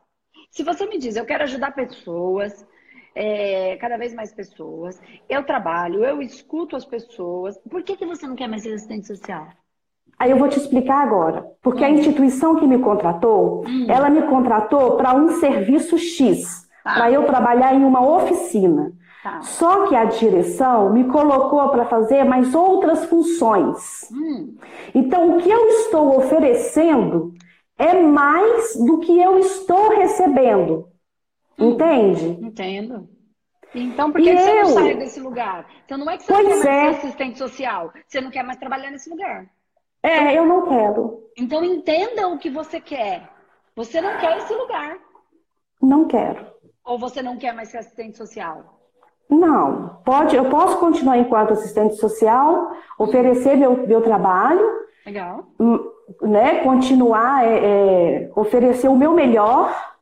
Se 0.50 0.62
você 0.62 0.86
me 0.86 0.96
diz, 0.96 1.16
eu 1.16 1.26
quero 1.26 1.42
ajudar 1.42 1.74
pessoas, 1.74 2.66
é, 3.14 3.76
cada 3.76 3.96
vez 3.96 4.14
mais 4.14 4.32
pessoas. 4.32 5.00
Eu 5.28 5.44
trabalho, 5.44 6.04
eu 6.04 6.20
escuto 6.20 6.76
as 6.76 6.84
pessoas. 6.84 7.56
Por 7.70 7.82
que, 7.82 7.96
que 7.96 8.06
você 8.06 8.26
não 8.26 8.34
quer 8.34 8.48
mais 8.48 8.62
ser 8.62 8.74
assistente 8.74 9.06
social? 9.06 9.46
Aí 10.18 10.30
eu 10.30 10.38
vou 10.38 10.48
te 10.48 10.58
explicar 10.58 11.02
agora. 11.02 11.46
Porque 11.62 11.82
hum. 11.82 11.86
a 11.86 11.90
instituição 11.90 12.56
que 12.56 12.66
me 12.66 12.78
contratou, 12.78 13.64
hum. 13.66 13.86
ela 13.88 14.08
me 14.08 14.22
contratou 14.22 14.96
para 14.96 15.14
um 15.14 15.28
serviço 15.40 15.98
X, 15.98 16.68
tá. 16.82 16.94
para 16.94 17.10
eu 17.10 17.24
trabalhar 17.24 17.74
em 17.74 17.84
uma 17.84 18.04
oficina. 18.04 18.92
Tá. 19.22 19.40
Só 19.40 19.86
que 19.86 19.96
a 19.96 20.04
direção 20.04 20.92
me 20.92 21.04
colocou 21.04 21.68
para 21.70 21.86
fazer 21.86 22.24
mais 22.24 22.54
outras 22.54 23.06
funções. 23.06 24.10
Hum. 24.12 24.54
Então, 24.94 25.36
o 25.36 25.40
que 25.40 25.50
eu 25.50 25.66
estou 25.68 26.18
oferecendo 26.18 27.32
é 27.78 27.94
mais 28.02 28.76
do 28.76 28.98
que 28.98 29.18
eu 29.18 29.38
estou 29.38 29.96
recebendo. 29.96 30.88
Entende? 31.58 32.26
Entendo. 32.44 33.08
Então, 33.74 34.12
por 34.12 34.20
que, 34.20 34.30
que 34.30 34.40
você 34.40 34.54
não 34.54 34.66
sai 34.66 34.94
desse 34.94 35.20
lugar? 35.20 35.66
Então, 35.84 35.98
não 35.98 36.10
é 36.10 36.16
que 36.16 36.22
você 36.22 36.32
pois 36.32 36.48
não 36.48 36.62
quer 36.62 36.64
mais 36.64 36.66
é. 36.66 37.00
ser 37.00 37.06
assistente 37.06 37.38
social, 37.38 37.92
você 38.06 38.20
não 38.20 38.30
quer 38.30 38.44
mais 38.44 38.58
trabalhar 38.58 38.90
nesse 38.90 39.10
lugar. 39.10 39.46
É, 40.02 40.38
eu 40.38 40.46
não 40.46 40.68
quero. 40.68 41.24
Então, 41.36 41.64
entenda 41.64 42.28
o 42.28 42.38
que 42.38 42.50
você 42.50 42.80
quer. 42.80 43.28
Você 43.74 44.00
não 44.00 44.18
quer 44.18 44.36
esse 44.38 44.54
lugar. 44.54 44.96
Não 45.82 46.06
quero. 46.06 46.46
Ou 46.84 46.98
você 46.98 47.22
não 47.22 47.36
quer 47.36 47.52
mais 47.52 47.70
ser 47.70 47.78
assistente 47.78 48.16
social? 48.16 48.80
Não, 49.28 50.00
pode, 50.04 50.36
eu 50.36 50.48
posso 50.50 50.78
continuar 50.78 51.18
enquanto 51.18 51.54
assistente 51.54 51.96
social, 51.96 52.72
oferecer 52.98 53.56
meu, 53.56 53.86
meu 53.86 54.02
trabalho. 54.02 54.64
Legal. 55.04 55.46
Hum, 55.58 55.80
né, 56.22 56.62
continuar, 56.62 57.44
é, 57.44 57.56
é, 57.56 58.30
oferecer 58.36 58.88
o 58.88 58.96
meu 58.96 59.12
melhor 59.12 59.93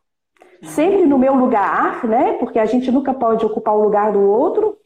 sempre 0.63 1.07
no 1.07 1.19
meu 1.19 1.35
lugar, 1.35 2.05
né? 2.07 2.35
Porque 2.35 2.59
a 2.59 2.67
gente 2.67 2.91
nunca 2.91 3.13
pode 3.13 3.45
ocupar 3.45 3.75
o 3.75 3.83
lugar 3.83 4.13
do 4.13 4.21
outro. 4.21 4.79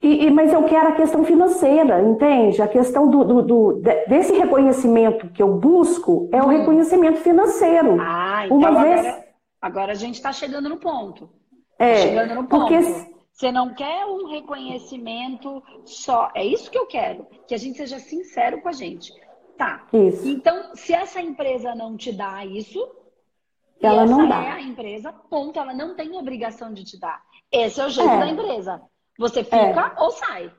E, 0.00 0.26
e, 0.26 0.30
mas 0.30 0.52
eu 0.52 0.62
quero 0.64 0.90
a 0.90 0.92
questão 0.92 1.24
financeira, 1.24 2.00
entende? 2.00 2.62
A 2.62 2.68
questão 2.68 3.10
do, 3.10 3.24
do, 3.24 3.42
do, 3.42 3.82
desse 4.06 4.32
reconhecimento 4.32 5.28
que 5.30 5.42
eu 5.42 5.56
busco 5.56 6.28
é 6.32 6.40
o 6.40 6.46
hum. 6.46 6.48
reconhecimento 6.48 7.18
financeiro. 7.18 8.00
Ah, 8.00 8.44
então 8.44 8.58
Uma 8.58 8.68
agora, 8.68 9.02
vez... 9.02 9.24
agora 9.60 9.92
a 9.92 9.96
gente 9.96 10.14
está 10.14 10.32
chegando 10.32 10.68
no 10.68 10.76
ponto. 10.76 11.28
Tá 11.76 11.84
é, 11.84 11.96
chegando 11.96 12.34
no 12.34 12.46
ponto. 12.46 12.68
Porque... 12.68 13.18
Você 13.38 13.52
não 13.52 13.72
quer 13.72 14.04
um 14.04 14.26
reconhecimento 14.26 15.62
só. 15.84 16.28
É 16.34 16.44
isso 16.44 16.68
que 16.68 16.76
eu 16.76 16.86
quero. 16.86 17.24
Que 17.46 17.54
a 17.54 17.56
gente 17.56 17.76
seja 17.76 18.00
sincero 18.00 18.60
com 18.60 18.68
a 18.68 18.72
gente. 18.72 19.12
Tá. 19.56 19.86
Isso. 19.92 20.26
Então, 20.26 20.74
se 20.74 20.92
essa 20.92 21.20
empresa 21.20 21.72
não 21.72 21.96
te 21.96 22.12
dá 22.12 22.44
isso, 22.44 22.84
ela 23.86 24.02
essa 24.02 24.16
não 24.16 24.28
dá. 24.28 24.42
é 24.42 24.50
a 24.50 24.60
empresa, 24.60 25.12
ponto. 25.12 25.58
Ela 25.58 25.74
não 25.74 25.94
tem 25.94 26.16
obrigação 26.16 26.72
de 26.72 26.84
te 26.84 26.98
dar. 26.98 27.20
Esse 27.50 27.80
é 27.80 27.86
o 27.86 27.88
jeito 27.88 28.10
é. 28.10 28.18
da 28.18 28.26
empresa. 28.26 28.82
Você 29.18 29.42
fica 29.44 29.56
é. 29.96 30.02
ou 30.02 30.10
sai. 30.10 30.50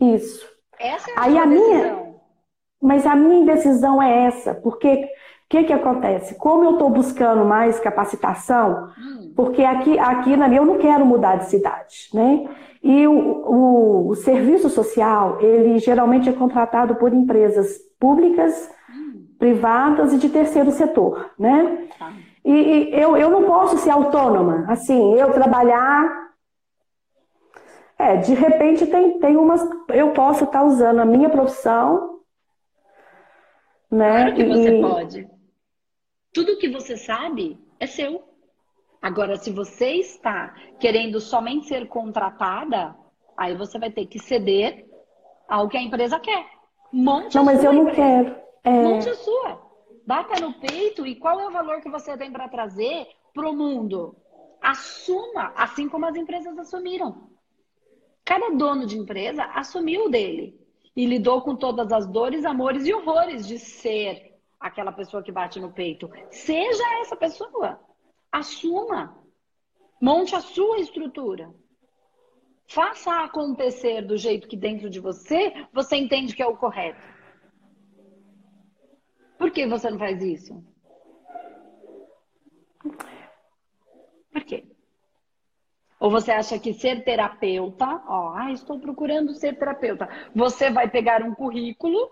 Isso. 0.00 0.46
Essa 0.78 1.10
é 1.10 1.14
a 1.14 1.22
Aí 1.22 1.38
a 1.38 1.44
decisão. 1.44 1.70
Minha... 1.70 2.08
Mas 2.80 3.06
a 3.06 3.16
minha 3.16 3.40
indecisão 3.40 4.00
é 4.00 4.26
essa, 4.26 4.54
porque 4.54 4.88
o 4.88 5.08
que, 5.48 5.64
que 5.64 5.72
acontece? 5.72 6.36
Como 6.36 6.62
eu 6.62 6.72
estou 6.72 6.90
buscando 6.90 7.44
mais 7.44 7.80
capacitação, 7.80 8.92
hum. 8.96 9.32
porque 9.34 9.64
aqui, 9.64 9.98
aqui 9.98 10.36
na 10.36 10.46
minha 10.46 10.60
eu 10.60 10.66
não 10.66 10.78
quero 10.78 11.04
mudar 11.04 11.36
de 11.36 11.46
cidade, 11.46 12.08
né? 12.14 12.46
E 12.80 13.08
o, 13.08 13.12
o, 13.12 14.08
o 14.10 14.14
serviço 14.14 14.68
social, 14.68 15.40
ele 15.40 15.78
geralmente 15.78 16.28
é 16.28 16.32
contratado 16.32 16.94
por 16.94 17.12
empresas 17.12 17.78
públicas, 17.98 18.70
hum. 18.88 19.26
privadas 19.38 20.12
e 20.12 20.18
de 20.18 20.28
terceiro 20.28 20.70
setor, 20.70 21.32
né? 21.36 21.88
Tá. 21.98 22.12
E, 22.50 22.88
eu, 22.98 23.14
eu 23.14 23.28
não 23.28 23.44
posso 23.44 23.76
ser 23.76 23.90
autônoma. 23.90 24.64
Assim, 24.68 25.14
eu 25.14 25.30
trabalhar. 25.32 26.30
É, 27.98 28.16
de 28.16 28.32
repente 28.32 28.86
tem, 28.86 29.18
tem 29.18 29.36
umas. 29.36 29.60
Eu 29.88 30.12
posso 30.12 30.44
estar 30.44 30.62
usando 30.62 31.00
a 31.00 31.04
minha 31.04 31.28
profissão. 31.28 32.20
Né? 33.90 34.30
Claro 34.30 34.34
que 34.34 34.44
você 34.44 34.78
e... 34.78 34.80
pode. 34.80 35.30
Tudo 36.32 36.56
que 36.56 36.70
você 36.70 36.96
sabe 36.96 37.58
é 37.78 37.86
seu. 37.86 38.24
Agora, 39.02 39.36
se 39.36 39.50
você 39.52 39.96
está 39.96 40.54
querendo 40.80 41.20
somente 41.20 41.68
ser 41.68 41.86
contratada, 41.86 42.96
aí 43.36 43.54
você 43.54 43.78
vai 43.78 43.90
ter 43.90 44.06
que 44.06 44.18
ceder 44.18 44.86
ao 45.46 45.68
que 45.68 45.76
a 45.76 45.82
empresa 45.82 46.18
quer. 46.18 46.46
Monte 46.90 47.34
não, 47.34 47.44
mas 47.44 47.62
eu 47.62 47.74
não 47.74 47.86
quero. 47.86 48.34
É... 48.64 48.70
Monte 48.70 49.10
a 49.10 49.14
sua. 49.14 49.67
Bata 50.08 50.40
no 50.40 50.54
peito 50.54 51.06
e 51.06 51.14
qual 51.14 51.38
é 51.38 51.46
o 51.46 51.50
valor 51.50 51.82
que 51.82 51.90
você 51.90 52.16
tem 52.16 52.32
para 52.32 52.48
trazer 52.48 53.08
para 53.34 53.46
o 53.46 53.52
mundo? 53.52 54.16
Assuma, 54.58 55.52
assim 55.54 55.86
como 55.86 56.06
as 56.06 56.16
empresas 56.16 56.58
assumiram. 56.58 57.28
Cada 58.24 58.48
dono 58.48 58.86
de 58.86 58.96
empresa 58.96 59.44
assumiu 59.52 60.06
o 60.06 60.08
dele 60.08 60.58
e 60.96 61.04
lidou 61.04 61.42
com 61.42 61.54
todas 61.54 61.92
as 61.92 62.06
dores, 62.06 62.46
amores 62.46 62.86
e 62.86 62.94
horrores 62.94 63.46
de 63.46 63.58
ser 63.58 64.34
aquela 64.58 64.92
pessoa 64.92 65.22
que 65.22 65.30
bate 65.30 65.60
no 65.60 65.74
peito. 65.74 66.10
Seja 66.30 67.00
essa 67.02 67.14
pessoa. 67.14 67.78
Assuma. 68.32 69.14
Monte 70.00 70.34
a 70.34 70.40
sua 70.40 70.78
estrutura. 70.80 71.54
Faça 72.66 73.24
acontecer 73.24 74.00
do 74.00 74.16
jeito 74.16 74.48
que 74.48 74.56
dentro 74.56 74.88
de 74.88 75.00
você 75.00 75.52
você 75.70 75.96
entende 75.96 76.34
que 76.34 76.42
é 76.42 76.46
o 76.46 76.56
correto. 76.56 77.17
Por 79.38 79.52
que 79.52 79.66
você 79.66 79.88
não 79.88 79.98
faz 79.98 80.20
isso? 80.22 80.62
Por 84.32 84.44
quê? 84.44 84.64
Ou 86.00 86.10
você 86.10 86.32
acha 86.32 86.58
que 86.58 86.74
ser 86.74 87.04
terapeuta, 87.04 88.02
ó, 88.06 88.34
ah, 88.34 88.52
estou 88.52 88.78
procurando 88.78 89.32
ser 89.32 89.58
terapeuta. 89.58 90.08
Você 90.34 90.70
vai 90.70 90.88
pegar 90.88 91.22
um 91.22 91.34
currículo 91.34 92.10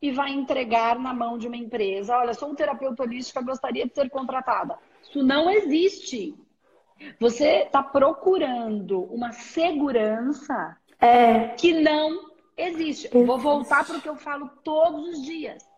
e 0.00 0.10
vai 0.10 0.30
entregar 0.30 0.98
na 0.98 1.12
mão 1.12 1.38
de 1.38 1.46
uma 1.46 1.56
empresa. 1.56 2.16
Olha, 2.16 2.34
sou 2.34 2.50
um 2.50 2.54
terapeuta 2.54 3.02
holística, 3.02 3.40
gostaria 3.42 3.86
de 3.86 3.94
ser 3.94 4.10
contratada. 4.10 4.78
Isso 5.02 5.22
não 5.22 5.50
existe. 5.50 6.34
Você 7.18 7.64
está 7.64 7.82
procurando 7.82 9.02
uma 9.04 9.32
segurança 9.32 10.76
é. 11.00 11.48
que 11.48 11.72
não 11.72 12.10
existe. 12.10 12.32
existe. 12.56 13.08
Vou 13.08 13.38
voltar 13.38 13.84
para 13.84 13.96
o 13.96 14.00
que 14.00 14.08
eu 14.08 14.16
falo 14.16 14.48
todos 14.62 15.08
os 15.08 15.22
dias. 15.24 15.71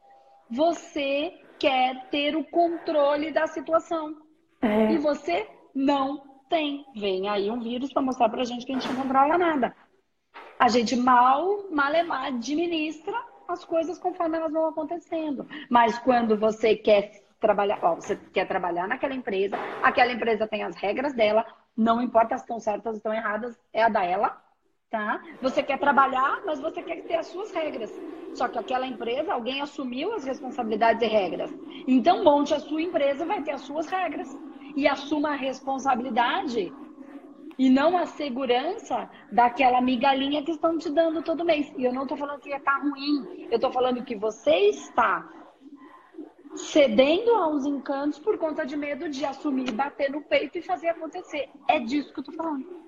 Você 0.50 1.40
quer 1.58 2.08
ter 2.10 2.36
o 2.36 2.44
controle 2.44 3.32
da 3.32 3.46
situação. 3.46 4.16
É. 4.60 4.92
E 4.92 4.98
você 4.98 5.48
não 5.74 6.22
tem. 6.48 6.84
Vem 6.94 7.28
aí 7.28 7.50
um 7.50 7.60
vírus 7.60 7.92
para 7.92 8.02
mostrar 8.02 8.28
para 8.28 8.42
a 8.42 8.44
gente 8.44 8.64
que 8.64 8.72
a 8.72 8.78
gente 8.78 8.92
não 8.92 9.02
controla 9.02 9.38
nada. 9.38 9.74
A 10.58 10.68
gente 10.68 10.96
mal, 10.96 11.70
mal 11.70 11.92
administra 12.12 13.16
as 13.48 13.64
coisas 13.64 13.98
conforme 13.98 14.36
elas 14.36 14.52
vão 14.52 14.66
acontecendo. 14.66 15.46
Mas 15.68 15.98
quando 15.98 16.36
você 16.36 16.76
quer 16.76 17.24
trabalhar, 17.40 17.78
ó, 17.82 17.96
você 17.96 18.16
quer 18.16 18.46
trabalhar 18.46 18.88
naquela 18.88 19.14
empresa, 19.14 19.56
aquela 19.82 20.12
empresa 20.12 20.46
tem 20.46 20.62
as 20.62 20.76
regras 20.76 21.12
dela, 21.12 21.44
não 21.76 22.00
importa 22.00 22.36
se 22.38 22.44
estão 22.44 22.58
certas 22.58 22.92
ou 22.92 22.96
estão 22.96 23.12
erradas, 23.12 23.58
é 23.72 23.82
a 23.82 23.88
da 23.88 24.02
ela, 24.02 24.42
tá? 24.94 25.20
Você 25.42 25.60
quer 25.60 25.76
trabalhar, 25.76 26.40
mas 26.46 26.60
você 26.60 26.80
quer 26.80 27.02
ter 27.02 27.16
as 27.16 27.26
suas 27.26 27.50
regras. 27.50 27.92
Só 28.32 28.46
que 28.46 28.56
aquela 28.56 28.86
empresa, 28.86 29.32
alguém 29.32 29.60
assumiu 29.60 30.14
as 30.14 30.24
responsabilidades 30.24 31.02
e 31.02 31.06
regras. 31.06 31.52
Então, 31.84 32.22
monte 32.22 32.54
a 32.54 32.60
sua 32.60 32.80
empresa, 32.80 33.26
vai 33.26 33.42
ter 33.42 33.50
as 33.50 33.62
suas 33.62 33.88
regras. 33.88 34.28
E 34.76 34.86
assuma 34.86 35.30
a 35.30 35.34
responsabilidade 35.34 36.72
e 37.58 37.68
não 37.68 37.98
a 37.98 38.06
segurança 38.06 39.10
daquela 39.32 39.80
migalhinha 39.80 40.44
que 40.44 40.52
estão 40.52 40.78
te 40.78 40.88
dando 40.90 41.22
todo 41.22 41.44
mês. 41.44 41.72
E 41.76 41.84
eu 41.84 41.92
não 41.92 42.02
estou 42.02 42.16
falando 42.16 42.38
que 42.38 42.50
está 42.50 42.78
ruim, 42.78 43.48
eu 43.50 43.56
estou 43.56 43.72
falando 43.72 44.04
que 44.04 44.14
você 44.14 44.68
está 44.68 45.28
cedendo 46.54 47.32
aos 47.32 47.66
encantos 47.66 48.20
por 48.20 48.38
conta 48.38 48.64
de 48.64 48.76
medo 48.76 49.08
de 49.08 49.24
assumir, 49.24 49.72
bater 49.72 50.08
no 50.12 50.22
peito 50.22 50.56
e 50.56 50.62
fazer 50.62 50.90
acontecer. 50.90 51.48
É 51.68 51.80
disso 51.80 52.12
que 52.12 52.20
eu 52.20 52.22
estou 52.22 52.36
falando. 52.36 52.83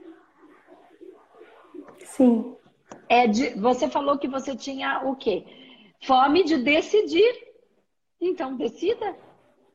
Sim. 1.98 2.56
É 3.08 3.26
de, 3.26 3.50
você 3.58 3.88
falou 3.88 4.18
que 4.18 4.28
você 4.28 4.56
tinha 4.56 5.02
o 5.04 5.16
quê? 5.16 5.44
Fome 6.04 6.44
de 6.44 6.58
decidir. 6.58 7.46
Então, 8.20 8.56
decida. 8.56 9.16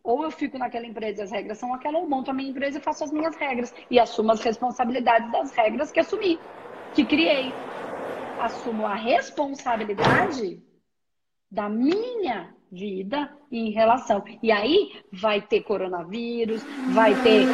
Ou 0.04 0.24
eu 0.24 0.32
fico 0.32 0.58
naquela 0.58 0.86
empresa 0.86 1.22
e 1.22 1.24
as 1.24 1.32
regras 1.32 1.58
são 1.60 1.74
aquela, 1.74 2.00
ou 2.00 2.10
monto 2.10 2.32
a 2.32 2.34
minha 2.34 2.50
empresa 2.50 2.80
e 2.80 2.82
faço 2.82 3.04
as 3.04 3.12
minhas 3.12 3.36
regras. 3.36 3.74
E 3.90 4.00
assumo 4.00 4.32
as 4.32 4.42
responsabilidades 4.42 5.32
das 5.32 5.52
regras 5.52 5.92
que 5.92 6.00
assumi, 6.00 6.40
que 6.96 7.06
criei. 7.06 7.54
Assumo 8.40 8.86
a 8.86 8.96
responsabilidade 8.96 10.62
da 11.52 11.70
minha 11.70 12.56
vida 12.72 13.32
em 13.52 13.70
relação. 13.72 14.24
E 14.42 14.52
aí 14.52 15.04
vai 15.12 15.42
ter 15.42 15.62
coronavírus, 15.62 16.64
vai 16.94 17.14
ter, 17.22 17.46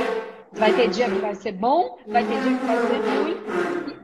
vai 0.54 0.74
ter 0.74 0.90
dia 0.90 1.10
que 1.10 1.20
vai 1.20 1.36
ser 1.36 1.54
bom, 1.54 1.98
vai 2.08 2.24
ter 2.24 2.40
dia 2.42 2.58
que 2.58 2.66
vai 2.66 2.78
ser 2.78 2.98
ruim. 2.98 3.97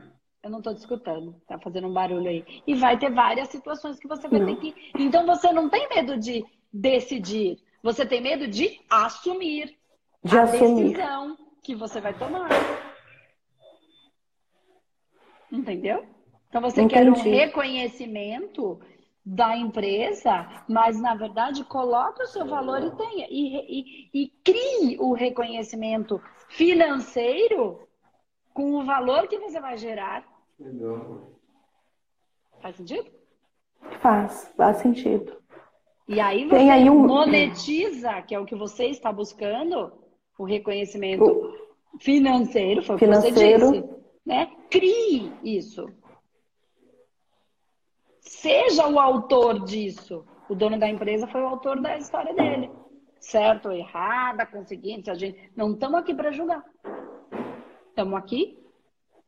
Eu 0.44 0.50
não 0.50 0.58
estou 0.58 0.74
discutindo, 0.74 1.34
tá 1.48 1.58
fazendo 1.58 1.88
um 1.88 1.92
barulho 1.94 2.28
aí. 2.28 2.44
E 2.66 2.74
vai 2.74 2.98
ter 2.98 3.10
várias 3.10 3.48
situações 3.48 3.98
que 3.98 4.06
você 4.06 4.28
vai 4.28 4.40
não. 4.40 4.46
ter 4.54 4.56
que. 4.56 4.92
Então 4.98 5.24
você 5.24 5.50
não 5.50 5.70
tem 5.70 5.88
medo 5.88 6.18
de 6.18 6.44
decidir. 6.70 7.58
Você 7.82 8.04
tem 8.04 8.20
medo 8.20 8.46
de 8.46 8.78
assumir 8.90 9.74
de 10.22 10.36
a 10.36 10.42
assumir. 10.42 10.92
decisão 10.92 11.38
que 11.62 11.74
você 11.74 11.98
vai 11.98 12.12
tomar. 12.12 12.50
Entendeu? 15.50 16.04
Então 16.50 16.60
você 16.60 16.82
Entendi. 16.82 16.94
quer 16.94 17.10
um 17.10 17.22
reconhecimento 17.22 18.78
da 19.24 19.56
empresa, 19.56 20.62
mas 20.68 21.00
na 21.00 21.14
verdade 21.14 21.64
coloque 21.64 22.22
o 22.22 22.26
seu 22.26 22.44
valor 22.44 22.82
e 22.82 22.90
tenha 22.96 23.26
e, 23.30 24.10
e, 24.12 24.24
e 24.24 24.28
crie 24.44 24.98
o 24.98 25.14
reconhecimento 25.14 26.20
financeiro 26.50 27.88
com 28.52 28.74
o 28.74 28.84
valor 28.84 29.26
que 29.26 29.38
você 29.38 29.58
vai 29.58 29.78
gerar. 29.78 30.33
Faz 32.60 32.76
sentido? 32.76 33.10
Faz, 34.00 34.52
faz 34.56 34.76
sentido. 34.78 35.36
E 36.08 36.20
aí 36.20 36.46
você 36.46 36.56
aí 36.56 36.88
um... 36.88 37.06
monetiza, 37.06 38.22
que 38.22 38.34
é 38.34 38.38
o 38.38 38.44
que 38.44 38.54
você 38.54 38.86
está 38.86 39.12
buscando, 39.12 39.92
o 40.38 40.44
reconhecimento 40.44 41.24
o... 41.24 41.98
financeiro, 41.98 42.82
foi 42.82 42.96
o 42.96 42.98
que 42.98 43.06
você 43.06 43.30
disse. 43.30 43.84
Né? 44.24 44.50
Crie 44.70 45.32
isso. 45.42 45.86
Seja 48.20 48.88
o 48.88 48.98
autor 48.98 49.64
disso. 49.64 50.24
O 50.48 50.54
dono 50.54 50.78
da 50.78 50.88
empresa 50.88 51.26
foi 51.26 51.42
o 51.42 51.46
autor 51.46 51.80
da 51.80 51.96
história 51.96 52.34
dele. 52.34 52.70
Certo 53.20 53.68
ou 53.68 53.74
errada, 53.74 54.44
conseguinte, 54.44 55.10
a 55.10 55.14
gente. 55.14 55.50
Não 55.56 55.72
estamos 55.72 56.00
aqui 56.00 56.14
para 56.14 56.30
julgar. 56.30 56.62
Estamos 57.88 58.14
aqui. 58.14 58.63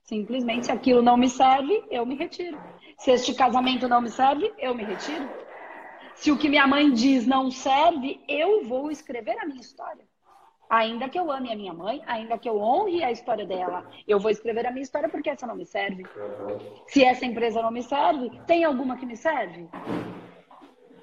Simplesmente, 0.07 0.67
se 0.67 0.73
aquilo 0.73 1.03
não 1.03 1.17
me 1.17 1.29
serve, 1.29 1.85
eu 1.91 2.07
me 2.07 2.15
retiro. 2.15 2.59
Se 2.99 3.11
este 3.11 3.35
casamento 3.35 3.89
não 3.89 4.01
me 4.01 4.09
serve, 4.09 4.53
eu 4.59 4.75
me 4.75 4.85
retiro. 4.85 5.29
Se 6.15 6.31
o 6.31 6.39
que 6.39 6.49
minha 6.49 6.67
mãe 6.67 6.93
diz 6.93 7.27
não 7.27 7.51
serve, 7.51 8.21
eu 8.29 8.65
vou 8.65 8.91
escrever 8.91 9.37
a 9.39 9.45
minha 9.45 9.61
história. 9.61 10.05
Ainda 10.71 11.09
que 11.09 11.19
eu 11.19 11.31
ame 11.31 11.53
a 11.53 11.57
minha 11.57 11.75
mãe, 11.75 12.03
ainda 12.07 12.39
que 12.39 12.49
eu 12.49 12.59
honre 12.59 13.03
a 13.03 13.11
história 13.11 13.45
dela, 13.45 13.85
eu 14.07 14.19
vou 14.19 14.31
escrever 14.31 14.67
a 14.67 14.71
minha 14.71 14.83
história 14.83 15.09
porque 15.09 15.31
essa 15.31 15.47
não 15.47 15.57
me 15.57 15.67
serve. 15.67 16.05
Se 16.87 17.05
essa 17.05 17.27
empresa 17.27 17.61
não 17.61 17.71
me 17.71 17.83
serve, 17.83 18.31
tem 18.47 18.65
alguma 18.65 18.97
que 18.97 19.07
me 19.07 19.17
serve? 19.17 19.69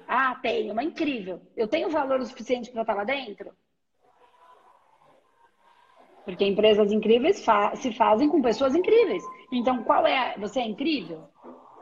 Ah, 0.08 0.34
tem, 0.42 0.70
uma 0.70 0.82
incrível. 0.82 1.40
Eu 1.56 1.68
tenho 1.68 1.90
valor 1.90 2.20
o 2.20 2.26
suficiente 2.26 2.70
para 2.70 2.82
estar 2.82 2.94
lá 2.94 3.04
dentro? 3.04 3.54
Porque 6.24 6.44
empresas 6.44 6.90
incríveis 6.90 7.44
fa 7.44 7.74
se 7.76 7.92
fazem 7.92 8.28
com 8.28 8.40
pessoas 8.40 8.74
incríveis. 8.74 9.22
Então, 9.52 9.82
qual 9.84 10.06
é? 10.06 10.34
Você 10.38 10.60
é 10.60 10.66
incrível? 10.66 11.24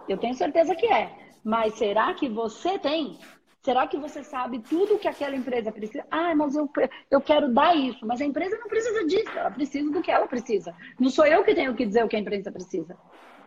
Eu 0.09 0.19
tenho 0.19 0.35
certeza 0.35 0.75
que 0.75 0.87
é. 0.87 1.11
Mas 1.45 1.75
será 1.75 2.13
que 2.15 2.29
você 2.29 2.79
tem? 2.79 3.19
Será 3.63 3.87
que 3.87 3.97
você 3.97 4.25
sabe 4.25 4.59
tudo 4.59 4.99
que 4.99 5.07
aquela 5.07 5.37
empresa 5.37 5.71
precisa? 5.71 6.05
Ah, 6.11 6.35
mas 6.35 6.57
eu, 6.57 6.69
eu 7.11 7.21
quero 7.21 7.53
dar 7.55 7.77
isso. 7.77 8.05
Mas 8.05 8.21
a 8.21 8.25
empresa 8.25 8.59
não 8.59 8.67
precisa 8.67 9.07
disso. 9.07 9.31
Ela 9.39 9.51
precisa 9.53 9.91
do 9.91 10.03
que 10.03 10.11
ela 10.11 10.27
precisa. 10.27 10.75
Não 10.99 11.09
sou 11.09 11.25
eu 11.25 11.45
que 11.45 11.55
tenho 11.55 11.75
que 11.75 11.87
dizer 11.87 12.05
o 12.05 12.09
que 12.09 12.17
a 12.17 12.19
empresa 12.19 12.51
precisa. 12.51 12.97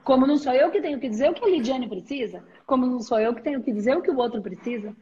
Como 0.05 0.25
não 0.25 0.37
sou 0.37 0.53
eu 0.53 0.71
que 0.71 0.81
tenho 0.81 0.99
que 0.99 1.09
dizer 1.09 1.29
o 1.29 1.33
que 1.33 1.43
a 1.43 1.47
Lidiane 1.47 1.89
precisa. 1.89 2.41
Como 2.65 2.85
não 2.85 3.01
sou 3.01 3.19
eu 3.19 3.33
que 3.35 3.41
tenho 3.41 3.61
que 3.61 3.73
dizer 3.73 3.97
o 3.97 4.01
que 4.01 4.11
o 4.11 4.17
outro 4.17 4.41
precisa. 4.41 4.95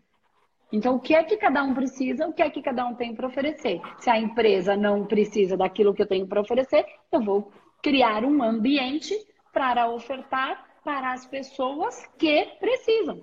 Então, 0.74 0.96
o 0.96 1.00
que 1.00 1.14
é 1.14 1.24
que 1.24 1.38
cada 1.38 1.64
um 1.64 1.72
precisa, 1.76 2.28
o 2.28 2.34
que 2.34 2.42
é 2.42 2.50
que 2.50 2.60
cada 2.60 2.84
um 2.84 2.96
tem 2.96 3.14
para 3.14 3.28
oferecer? 3.28 3.80
Se 4.00 4.10
a 4.10 4.18
empresa 4.18 4.76
não 4.76 5.06
precisa 5.06 5.56
daquilo 5.56 5.94
que 5.94 6.02
eu 6.02 6.08
tenho 6.08 6.26
para 6.26 6.42
oferecer, 6.42 6.84
eu 7.12 7.22
vou 7.22 7.52
criar 7.80 8.26
um 8.26 8.42
ambiente 8.42 9.16
para 9.54 9.88
ofertar 9.88 10.66
para 10.84 11.14
as 11.14 11.28
pessoas 11.28 12.08
que 12.18 12.46
precisam. 12.60 13.22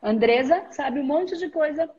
Andresa 0.00 0.64
sabe 0.70 1.00
um 1.00 1.04
monte 1.04 1.36
de 1.36 1.50
coisa 1.50 1.90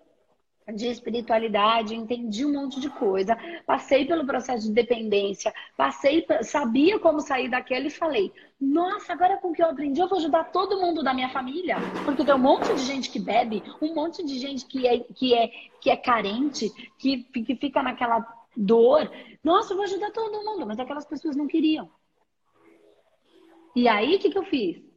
de 0.73 0.87
espiritualidade, 0.87 1.95
entendi 1.95 2.45
um 2.45 2.53
monte 2.53 2.79
de 2.79 2.89
coisa, 2.89 3.37
passei 3.65 4.05
pelo 4.05 4.25
processo 4.25 4.67
de 4.67 4.73
dependência, 4.73 5.53
passei, 5.75 6.25
sabia 6.43 6.99
como 6.99 7.19
sair 7.19 7.49
daquela 7.49 7.87
e 7.87 7.89
falei: 7.89 8.31
"Nossa, 8.59 9.13
agora 9.13 9.37
com 9.37 9.49
o 9.49 9.53
que 9.53 9.61
eu 9.61 9.69
aprendi, 9.69 9.99
eu 9.99 10.07
vou 10.07 10.17
ajudar 10.17 10.45
todo 10.45 10.79
mundo 10.79 11.03
da 11.03 11.13
minha 11.13 11.29
família, 11.29 11.77
porque 12.05 12.23
tem 12.23 12.33
um 12.33 12.37
monte 12.37 12.73
de 12.73 12.81
gente 12.81 13.09
que 13.09 13.19
bebe, 13.19 13.63
um 13.81 13.93
monte 13.93 14.23
de 14.25 14.39
gente 14.39 14.65
que 14.65 14.87
é 14.87 14.99
que 14.99 15.33
é 15.33 15.47
que 15.81 15.89
é 15.89 15.95
carente, 15.95 16.69
que, 16.97 17.23
que 17.23 17.55
fica 17.55 17.81
naquela 17.81 18.25
dor. 18.55 19.09
Nossa, 19.43 19.73
eu 19.73 19.77
vou 19.77 19.85
ajudar 19.85 20.11
todo 20.11 20.43
mundo, 20.43 20.65
mas 20.65 20.79
aquelas 20.79 21.05
pessoas 21.05 21.35
não 21.35 21.47
queriam. 21.47 21.89
E 23.75 23.87
aí, 23.87 24.15
o 24.15 24.19
que, 24.19 24.29
que 24.29 24.37
eu 24.37 24.43
fiz? 24.43 24.88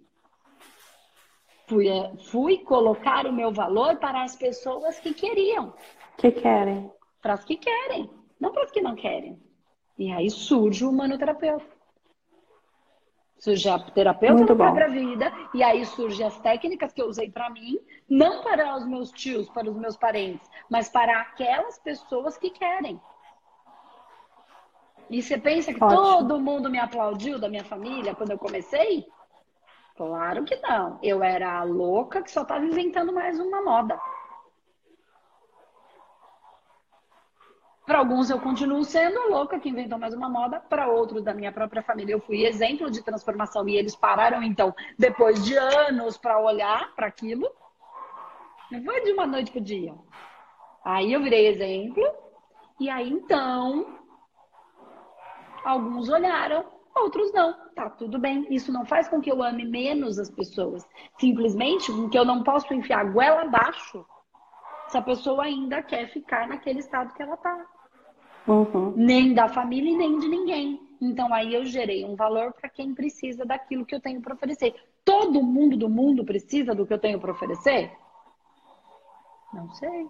Fui, 1.72 1.88
é, 1.88 2.12
fui 2.30 2.58
colocar 2.58 3.26
o 3.26 3.32
meu 3.32 3.50
valor 3.50 3.96
para 3.96 4.22
as 4.22 4.36
pessoas 4.36 5.00
que 5.00 5.14
queriam. 5.14 5.72
Que 6.18 6.30
querem. 6.30 6.92
Para 7.22 7.32
as 7.32 7.44
que 7.46 7.56
querem, 7.56 8.10
não 8.38 8.52
para 8.52 8.64
as 8.64 8.70
que 8.70 8.82
não 8.82 8.94
querem. 8.94 9.40
E 9.98 10.12
aí 10.12 10.28
surge 10.28 10.84
o 10.84 10.92
manoterapeuta. 10.92 11.64
Surge 13.38 13.68
a 13.70 13.78
terapeuta 13.78 14.44
da 14.44 14.54
própria 14.54 14.88
vida, 14.88 15.32
e 15.54 15.62
aí 15.62 15.84
surgem 15.86 16.26
as 16.26 16.38
técnicas 16.40 16.92
que 16.92 17.00
eu 17.00 17.06
usei 17.06 17.30
para 17.30 17.48
mim, 17.48 17.78
não 18.08 18.42
para 18.42 18.76
os 18.76 18.86
meus 18.86 19.10
tios, 19.10 19.48
para 19.48 19.70
os 19.70 19.76
meus 19.76 19.96
parentes, 19.96 20.48
mas 20.68 20.90
para 20.90 21.22
aquelas 21.22 21.78
pessoas 21.78 22.36
que 22.36 22.50
querem. 22.50 23.00
E 25.08 25.22
você 25.22 25.38
pensa 25.38 25.72
que 25.72 25.82
Ótimo. 25.82 26.02
todo 26.02 26.38
mundo 26.38 26.70
me 26.70 26.78
aplaudiu 26.78 27.38
da 27.38 27.48
minha 27.48 27.64
família 27.64 28.14
quando 28.14 28.30
eu 28.30 28.38
comecei? 28.38 29.06
Claro 29.96 30.44
que 30.44 30.56
não. 30.56 30.98
Eu 31.02 31.22
era 31.22 31.58
a 31.58 31.64
louca 31.64 32.22
que 32.22 32.30
só 32.30 32.42
estava 32.42 32.64
inventando 32.64 33.12
mais 33.12 33.38
uma 33.38 33.62
moda. 33.62 33.98
Para 37.84 37.98
alguns 37.98 38.30
eu 38.30 38.40
continuo 38.40 38.84
sendo 38.84 39.28
louca 39.28 39.58
que 39.58 39.68
inventou 39.68 39.98
mais 39.98 40.14
uma 40.14 40.28
moda, 40.28 40.60
para 40.60 40.86
outros 40.86 41.22
da 41.22 41.34
minha 41.34 41.50
própria 41.50 41.82
família 41.82 42.14
eu 42.14 42.20
fui 42.20 42.46
exemplo 42.46 42.90
de 42.90 43.02
transformação 43.02 43.68
e 43.68 43.76
eles 43.76 43.96
pararam 43.96 44.42
então 44.42 44.74
depois 44.96 45.44
de 45.44 45.56
anos 45.56 46.16
para 46.16 46.40
olhar 46.40 46.94
para 46.94 47.08
aquilo. 47.08 47.50
Não 48.70 48.82
foi 48.84 49.02
de 49.02 49.12
uma 49.12 49.26
noite 49.26 49.50
para 49.50 49.60
o 49.60 49.64
dia. 49.64 49.94
Aí 50.84 51.12
eu 51.12 51.20
virei 51.20 51.48
exemplo 51.48 52.02
e 52.78 52.88
aí 52.88 53.10
então 53.10 53.98
alguns 55.64 56.08
olharam, 56.08 56.64
outros 56.94 57.32
não. 57.32 57.54
Tá 57.74 57.90
tudo 57.90 58.18
bem. 58.18 58.46
Isso 58.50 58.72
não 58.72 58.84
faz 58.84 59.08
com 59.08 59.20
que 59.20 59.30
eu 59.30 59.42
ame 59.42 59.64
menos 59.64 60.18
as 60.18 60.30
pessoas. 60.30 60.86
Simplesmente 61.18 61.92
com 61.92 62.08
que 62.08 62.18
eu 62.18 62.24
não 62.24 62.42
posso 62.42 62.72
enfiar 62.72 63.00
a 63.00 63.10
goela 63.10 63.42
abaixo 63.42 64.04
se 64.88 64.98
a 64.98 65.02
pessoa 65.02 65.44
ainda 65.44 65.82
quer 65.82 66.08
ficar 66.08 66.46
naquele 66.46 66.80
estado 66.80 67.14
que 67.14 67.22
ela 67.22 67.36
tá. 67.36 67.66
Uhum. 68.46 68.92
Nem 68.96 69.32
da 69.32 69.48
família 69.48 69.90
e 69.90 69.96
nem 69.96 70.18
de 70.18 70.28
ninguém. 70.28 70.80
Então 71.00 71.32
aí 71.32 71.54
eu 71.54 71.64
gerei 71.64 72.04
um 72.04 72.14
valor 72.14 72.52
para 72.52 72.68
quem 72.68 72.94
precisa 72.94 73.44
daquilo 73.44 73.86
que 73.86 73.94
eu 73.94 74.00
tenho 74.00 74.20
para 74.20 74.34
oferecer. 74.34 74.74
Todo 75.04 75.42
mundo 75.42 75.76
do 75.76 75.88
mundo 75.88 76.24
precisa 76.24 76.74
do 76.74 76.86
que 76.86 76.92
eu 76.92 76.98
tenho 76.98 77.18
para 77.18 77.32
oferecer? 77.32 77.90
Não 79.52 79.68
sei. 79.70 80.06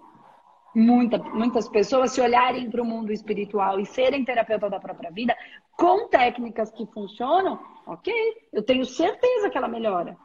Muita, 0.75 1.19
muitas 1.19 1.69
pessoas 1.69 2.13
se 2.13 2.21
olharem 2.21 2.71
para 2.71 2.83
o 2.83 2.85
mundo 2.85 3.13
espiritual 3.13 3.79
e 3.79 3.87
serem 3.87 4.25
terapeuta 4.25 4.71
da 4.71 4.81
própria 4.81 5.11
vida 5.11 5.37
com 5.77 6.09
técnicas 6.09 6.71
que 6.71 6.87
funcionam, 6.87 7.59
ok, 7.87 8.13
eu 8.53 8.63
tenho 8.63 8.85
certeza 8.85 9.51
que 9.51 9.59
ela 9.59 9.69
melhora. 9.69 10.17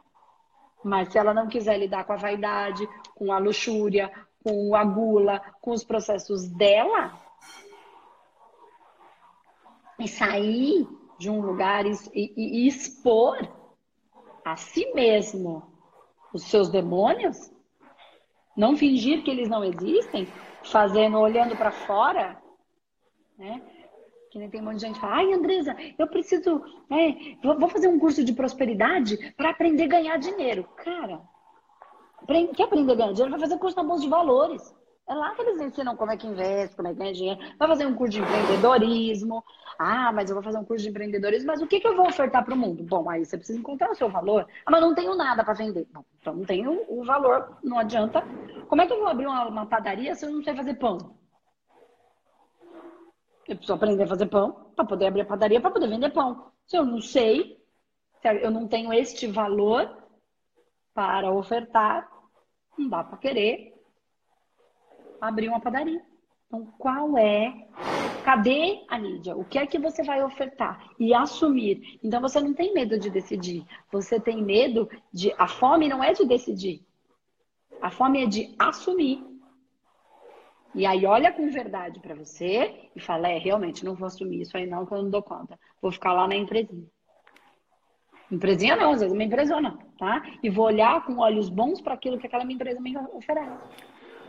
Mas 0.84 1.10
se 1.10 1.18
ela 1.18 1.34
não 1.34 1.48
quiser 1.48 1.78
lidar 1.78 2.04
com 2.04 2.12
a 2.12 2.16
vaidade, 2.16 2.88
com 3.14 3.32
a 3.32 3.38
luxúria, 3.38 4.10
com 4.42 4.74
a 4.74 4.84
gula, 4.84 5.40
com 5.60 5.72
os 5.72 5.84
processos 5.84 6.48
dela, 6.48 7.12
e 9.98 10.06
sair 10.06 10.86
de 11.18 11.28
um 11.28 11.40
lugar 11.40 11.84
e, 11.84 11.92
e, 12.14 12.32
e 12.36 12.68
expor 12.68 13.36
a 14.44 14.56
si 14.56 14.92
mesmo 14.94 15.62
os 16.32 16.44
seus 16.44 16.68
demônios, 16.68 17.50
não 18.56 18.76
fingir 18.76 19.22
que 19.24 19.30
eles 19.30 19.48
não 19.48 19.64
existem, 19.64 20.26
fazendo, 20.62 21.18
olhando 21.18 21.56
para 21.56 21.70
fora, 21.70 22.40
né? 23.36 23.77
Que 24.30 24.38
nem 24.38 24.50
tem 24.50 24.60
um 24.60 24.64
monte 24.64 24.76
de 24.76 24.82
gente 24.82 24.94
que 24.94 25.00
fala, 25.00 25.16
ai, 25.16 25.32
Andresa, 25.32 25.74
eu 25.98 26.06
preciso, 26.06 26.62
né, 26.90 27.36
vou 27.42 27.68
fazer 27.68 27.88
um 27.88 27.98
curso 27.98 28.22
de 28.22 28.32
prosperidade 28.32 29.32
para 29.36 29.50
aprender 29.50 29.84
a 29.84 29.88
ganhar 29.88 30.18
dinheiro. 30.18 30.64
Cara, 30.76 31.20
Quer 32.26 32.64
aprender 32.64 32.92
a 32.92 32.94
ganhar 32.94 33.12
dinheiro? 33.12 33.30
Vai 33.30 33.40
fazer 33.40 33.58
curso 33.58 33.76
na 33.76 33.82
Bolsa 33.82 34.02
de 34.02 34.10
Valores. 34.10 34.74
É 35.08 35.14
lá 35.14 35.34
que 35.34 35.40
eles 35.40 35.58
ensinam 35.58 35.96
como 35.96 36.12
é 36.12 36.16
que 36.18 36.26
investe, 36.26 36.76
como 36.76 36.88
é 36.88 36.92
que 36.92 36.98
ganha 36.98 37.12
dinheiro. 37.14 37.40
Vai 37.58 37.66
fazer 37.66 37.86
um 37.86 37.94
curso 37.94 38.12
de 38.12 38.20
empreendedorismo. 38.20 39.42
Ah, 39.78 40.12
mas 40.12 40.28
eu 40.28 40.34
vou 40.34 40.42
fazer 40.42 40.58
um 40.58 40.64
curso 40.64 40.82
de 40.82 40.90
empreendedorismo, 40.90 41.46
mas 41.46 41.62
o 41.62 41.66
que, 41.66 41.80
que 41.80 41.88
eu 41.88 41.96
vou 41.96 42.06
ofertar 42.06 42.44
para 42.44 42.52
o 42.52 42.56
mundo? 42.56 42.82
Bom, 42.82 43.08
aí 43.08 43.24
você 43.24 43.38
precisa 43.38 43.58
encontrar 43.58 43.90
o 43.90 43.94
seu 43.94 44.10
valor. 44.10 44.46
Ah, 44.66 44.70
mas 44.70 44.80
não 44.82 44.94
tenho 44.94 45.14
nada 45.14 45.42
para 45.42 45.54
vender. 45.54 45.86
Bom, 45.90 46.04
então 46.20 46.34
não 46.34 46.44
tenho 46.44 46.84
o 46.88 47.02
valor, 47.04 47.56
não 47.62 47.78
adianta. 47.78 48.22
Como 48.68 48.82
é 48.82 48.86
que 48.86 48.92
eu 48.92 48.98
vou 48.98 49.08
abrir 49.08 49.26
uma, 49.26 49.48
uma 49.48 49.66
padaria 49.66 50.14
se 50.14 50.26
eu 50.26 50.30
não 50.30 50.42
sei 50.42 50.54
fazer 50.54 50.74
pão? 50.74 51.16
Eu 53.48 53.56
preciso 53.56 53.72
aprender 53.72 54.02
a 54.04 54.06
fazer 54.06 54.26
pão 54.26 54.70
para 54.76 54.84
poder 54.84 55.06
abrir 55.06 55.22
a 55.22 55.26
padaria, 55.26 55.60
para 55.60 55.70
poder 55.70 55.88
vender 55.88 56.10
pão. 56.10 56.52
Se 56.66 56.76
eu 56.76 56.84
não 56.84 57.00
sei, 57.00 57.58
se 58.20 58.28
eu 58.28 58.50
não 58.50 58.68
tenho 58.68 58.92
este 58.92 59.26
valor, 59.26 59.98
para 60.98 61.30
ofertar, 61.30 62.10
não 62.76 62.88
dá 62.88 63.04
para 63.04 63.18
querer 63.18 63.72
abrir 65.20 65.48
uma 65.48 65.60
padaria. 65.60 66.02
Então, 66.48 66.66
qual 66.76 67.16
é? 67.16 67.68
Cadê 68.24 68.84
a 68.88 68.98
Lídia? 68.98 69.36
O 69.36 69.44
que 69.44 69.60
é 69.60 69.66
que 69.66 69.78
você 69.78 70.02
vai 70.02 70.20
ofertar 70.24 70.90
e 70.98 71.14
assumir? 71.14 72.00
Então, 72.02 72.20
você 72.20 72.40
não 72.40 72.52
tem 72.52 72.74
medo 72.74 72.98
de 72.98 73.10
decidir. 73.10 73.64
Você 73.92 74.18
tem 74.18 74.42
medo 74.42 74.90
de. 75.12 75.32
A 75.38 75.46
fome 75.46 75.88
não 75.88 76.02
é 76.02 76.12
de 76.12 76.26
decidir. 76.26 76.84
A 77.80 77.92
fome 77.92 78.24
é 78.24 78.26
de 78.26 78.52
assumir. 78.58 79.24
E 80.74 80.84
aí, 80.84 81.06
olha 81.06 81.32
com 81.32 81.48
verdade 81.48 81.98
para 82.00 82.14
você 82.14 82.74
e 82.94 83.00
fala: 83.00 83.28
é, 83.28 83.38
realmente, 83.38 83.84
não 83.84 83.94
vou 83.94 84.06
assumir 84.06 84.42
isso 84.42 84.56
aí, 84.56 84.66
não, 84.66 84.84
que 84.84 84.92
eu 84.92 85.02
não 85.02 85.10
dou 85.10 85.22
conta. 85.22 85.58
Vou 85.80 85.90
ficar 85.90 86.12
lá 86.12 86.28
na 86.28 86.36
empresinha. 86.36 86.86
Empresinha 88.30 88.76
não, 88.76 88.90
às 88.90 89.00
vezes 89.00 89.14
uma 89.14 89.24
empresona, 89.24 89.78
tá? 89.98 90.22
E 90.42 90.50
vou 90.50 90.66
olhar 90.66 91.04
com 91.06 91.18
olhos 91.18 91.48
bons 91.48 91.80
para 91.80 91.94
aquilo 91.94 92.18
que 92.18 92.26
aquela 92.26 92.44
minha 92.44 92.56
empresa 92.56 92.80
me 92.80 92.94
oferece. 93.14 93.56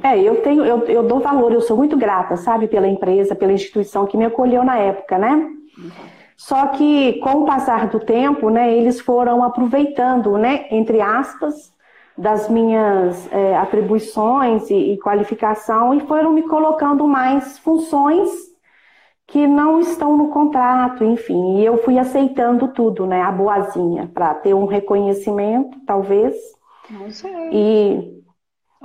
É, 0.01 0.17
eu 0.17 0.41
tenho, 0.41 0.65
eu, 0.65 0.85
eu 0.85 1.03
dou 1.03 1.19
valor, 1.19 1.51
eu 1.51 1.59
sou 1.59 1.75
muito 1.75 1.97
grata, 1.97 2.37
sabe, 2.37 2.69
pela 2.69 2.87
empresa, 2.87 3.35
pela 3.35 3.51
instituição 3.51 4.05
que 4.05 4.15
me 4.15 4.23
acolheu 4.23 4.63
na 4.63 4.77
época, 4.77 5.17
né? 5.17 5.49
Só 6.37 6.67
que 6.67 7.19
com 7.19 7.41
o 7.41 7.45
passar 7.45 7.89
do 7.89 7.99
tempo, 7.99 8.49
né, 8.49 8.73
eles 8.73 9.01
foram 9.01 9.43
aproveitando, 9.43 10.37
né, 10.37 10.67
entre 10.71 11.01
aspas, 11.01 11.73
das 12.19 12.49
minhas 12.49 13.31
é, 13.31 13.55
atribuições 13.55 14.69
e, 14.69 14.75
e 14.75 14.99
qualificação 14.99 15.93
e 15.93 16.01
foram 16.01 16.33
me 16.33 16.43
colocando 16.43 17.07
mais 17.07 17.57
funções 17.59 18.29
que 19.25 19.47
não 19.47 19.79
estão 19.79 20.17
no 20.17 20.29
contrato, 20.29 21.03
enfim. 21.03 21.59
E 21.59 21.65
eu 21.65 21.77
fui 21.77 21.97
aceitando 21.97 22.67
tudo, 22.69 23.05
né? 23.05 23.21
A 23.21 23.31
boazinha, 23.31 24.09
para 24.13 24.33
ter 24.33 24.53
um 24.53 24.65
reconhecimento, 24.65 25.79
talvez. 25.85 26.35
Não 26.89 27.09
sei. 27.09 27.31
E, 27.51 28.23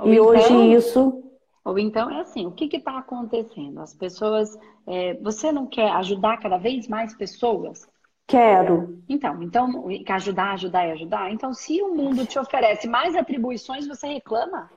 e 0.05 0.11
então, 0.13 0.25
hoje 0.27 0.73
isso. 0.73 1.21
Ou 1.65 1.77
então 1.79 2.09
é 2.11 2.21
assim, 2.21 2.45
o 2.45 2.51
que 2.51 2.77
está 2.77 2.97
acontecendo? 2.99 3.81
As 3.81 3.93
pessoas. 3.93 4.57
É, 4.87 5.15
você 5.15 5.51
não 5.51 5.65
quer 5.65 5.89
ajudar 5.93 6.37
cada 6.37 6.57
vez 6.57 6.87
mais 6.87 7.13
pessoas? 7.15 7.87
Quero. 8.27 9.03
Então, 9.07 9.41
então, 9.43 9.85
ajudar, 10.09 10.53
ajudar 10.53 10.87
e 10.87 10.91
ajudar. 10.91 11.31
Então, 11.31 11.53
se 11.53 11.81
o 11.81 11.93
mundo 11.93 12.25
te 12.25 12.39
oferece 12.39 12.87
mais 12.87 13.15
atribuições, 13.15 13.87
você 13.87 14.07
reclama? 14.07 14.69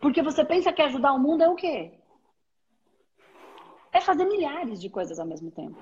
Porque 0.00 0.22
você 0.22 0.44
pensa 0.44 0.72
que 0.72 0.82
ajudar 0.82 1.12
o 1.12 1.18
mundo 1.18 1.42
é 1.42 1.48
o 1.48 1.54
quê? 1.54 1.98
é 3.94 4.00
fazer 4.00 4.26
milhares 4.26 4.80
de 4.80 4.90
coisas 4.90 5.20
ao 5.20 5.26
mesmo 5.26 5.50
tempo. 5.52 5.80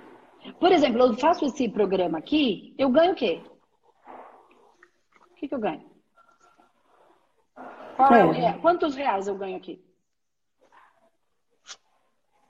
Por 0.60 0.70
exemplo, 0.70 1.00
eu 1.00 1.14
faço 1.14 1.46
esse 1.46 1.66
programa 1.68 2.18
aqui, 2.18 2.74
eu 2.76 2.90
ganho 2.90 3.12
o 3.12 3.16
quê? 3.16 3.42
O 5.30 5.34
que, 5.36 5.48
que 5.48 5.54
eu 5.54 5.58
ganho? 5.58 5.90
É. 7.98 8.44
É, 8.44 8.52
quantos 8.58 8.94
reais 8.94 9.26
eu 9.26 9.34
ganho 9.34 9.56
aqui? 9.56 9.82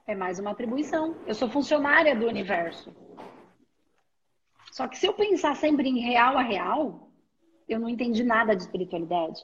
É 0.05 0.13
mais 0.13 0.37
uma 0.37 0.51
atribuição. 0.51 1.15
Eu 1.25 1.33
sou 1.33 1.49
funcionária 1.49 2.13
do 2.13 2.27
universo. 2.27 2.93
Só 4.73 4.87
que 4.87 4.97
se 4.97 5.05
eu 5.05 5.13
pensar 5.13 5.55
sempre 5.55 5.87
em 5.87 5.99
real 5.99 6.35
a 6.35 6.41
real, 6.41 7.11
eu 7.69 7.79
não 7.79 7.87
entendi 7.87 8.23
nada 8.23 8.55
de 8.55 8.63
espiritualidade. 8.63 9.39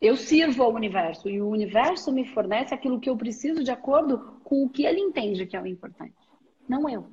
Eu 0.00 0.16
sirvo 0.16 0.64
ao 0.64 0.74
universo 0.74 1.28
e 1.28 1.40
o 1.40 1.48
universo 1.48 2.10
me 2.10 2.24
fornece 2.24 2.74
aquilo 2.74 2.98
que 2.98 3.08
eu 3.08 3.16
preciso 3.16 3.62
de 3.62 3.70
acordo 3.70 4.40
com 4.42 4.64
o 4.64 4.68
que 4.68 4.84
ele 4.84 4.98
entende 4.98 5.46
que 5.46 5.56
é 5.56 5.62
o 5.62 5.68
importante, 5.68 6.16
não 6.68 6.88
eu. 6.88 7.06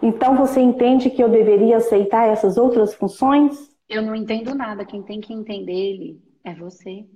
Então 0.00 0.34
você 0.34 0.58
entende 0.58 1.10
que 1.10 1.22
eu 1.22 1.28
deveria 1.28 1.76
aceitar 1.76 2.26
essas 2.26 2.56
outras 2.56 2.94
funções? 2.94 3.76
Eu 3.86 4.00
não 4.00 4.14
entendo 4.14 4.54
nada. 4.54 4.86
Quem 4.86 5.02
tem 5.02 5.20
que 5.20 5.34
entender 5.34 5.74
ele 5.74 6.22
é 6.42 6.54
você. 6.54 7.06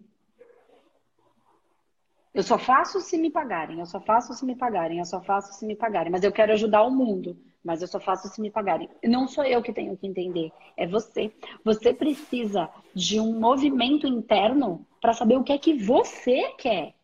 Eu 2.35 2.43
só 2.43 2.59
faço 2.59 3.01
se 3.01 3.19
me 3.19 3.31
pagarem, 3.31 3.81
eu 3.81 3.87
só 3.87 4.01
faço 4.01 4.33
se 4.35 4.45
me 4.45 4.55
pagarem, 4.55 4.99
eu 4.99 5.05
só 5.05 5.21
faço 5.21 5.53
se 5.55 5.67
me 5.67 5.75
pagarem. 5.75 6.13
Mas 6.13 6.23
eu 6.23 6.33
quero 6.33 6.53
ajudar 6.53 6.83
o 6.83 6.91
mundo 6.91 7.37
mas 7.69 7.83
eu 7.83 7.89
só 7.89 8.01
faço 8.01 8.29
se 8.29 8.41
me 8.41 8.51
pagarem. 8.51 8.89
Não 9.05 9.29
sou 9.29 9.45
eu 9.45 9.63
que 9.63 9.75
tenho 9.75 9.95
que 9.95 10.07
entender, 10.07 10.51
é 10.75 10.87
você. 10.87 11.31
Você 11.63 11.93
precisa 11.93 12.71
de 12.95 13.21
um 13.21 13.39
movimento 13.39 14.07
interno 14.07 14.87
para 15.01 15.13
saber 15.13 15.37
o 15.37 15.45
que 15.45 15.53
é 15.53 15.59
que 15.59 15.75
você 15.75 16.53
quer. 16.57 16.95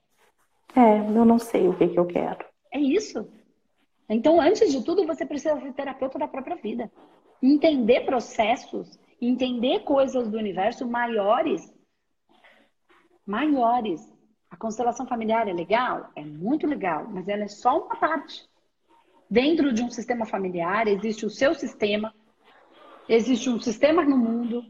É, 0.74 0.98
eu 1.00 1.24
não 1.26 1.38
sei 1.38 1.68
o 1.68 1.76
que, 1.76 1.88
que 1.88 1.98
eu 1.98 2.06
quero. 2.06 2.46
É 2.72 2.78
isso. 2.78 3.28
Então, 4.08 4.40
antes 4.40 4.72
de 4.72 4.82
tudo, 4.82 5.06
você 5.06 5.26
precisa 5.26 5.60
ser 5.60 5.74
terapeuta 5.74 6.18
da 6.18 6.26
própria 6.26 6.56
vida. 6.56 6.90
Entender 7.42 8.06
processos, 8.06 8.98
entender 9.20 9.80
coisas 9.80 10.28
do 10.30 10.38
universo 10.38 10.88
maiores. 10.88 11.72
Maiores. 13.26 14.13
A 14.54 14.56
constelação 14.56 15.04
familiar 15.04 15.48
é 15.48 15.52
legal? 15.52 16.12
É 16.14 16.24
muito 16.24 16.64
legal, 16.64 17.08
mas 17.10 17.26
ela 17.26 17.42
é 17.42 17.48
só 17.48 17.76
uma 17.76 17.96
parte. 17.96 18.48
Dentro 19.28 19.72
de 19.72 19.82
um 19.82 19.90
sistema 19.90 20.24
familiar 20.24 20.86
existe 20.86 21.26
o 21.26 21.30
seu 21.30 21.56
sistema, 21.56 22.14
existe 23.08 23.50
um 23.50 23.58
sistema 23.58 24.04
no 24.04 24.16
mundo, 24.16 24.64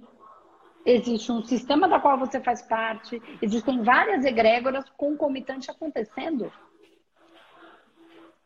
existe 0.87 1.31
um 1.31 1.45
sistema 1.45 1.87
da 1.87 2.01
qual 2.01 2.19
você 2.19 2.41
faz 2.41 2.63
parte, 2.63 3.21
existem 3.43 3.83
várias 3.83 4.25
egrégoras 4.25 4.89
concomitantes 4.97 5.69
acontecendo. 5.69 6.51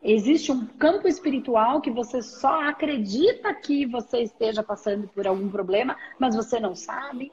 Existe 0.02 0.50
um 0.50 0.66
campo 0.66 1.06
espiritual 1.06 1.80
que 1.80 1.90
você 1.92 2.20
só 2.20 2.62
acredita 2.68 3.54
que 3.54 3.86
você 3.86 4.22
esteja 4.22 4.64
passando 4.64 5.06
por 5.06 5.24
algum 5.24 5.48
problema, 5.48 5.96
mas 6.18 6.34
você 6.34 6.58
não 6.58 6.74
sabe. 6.74 7.30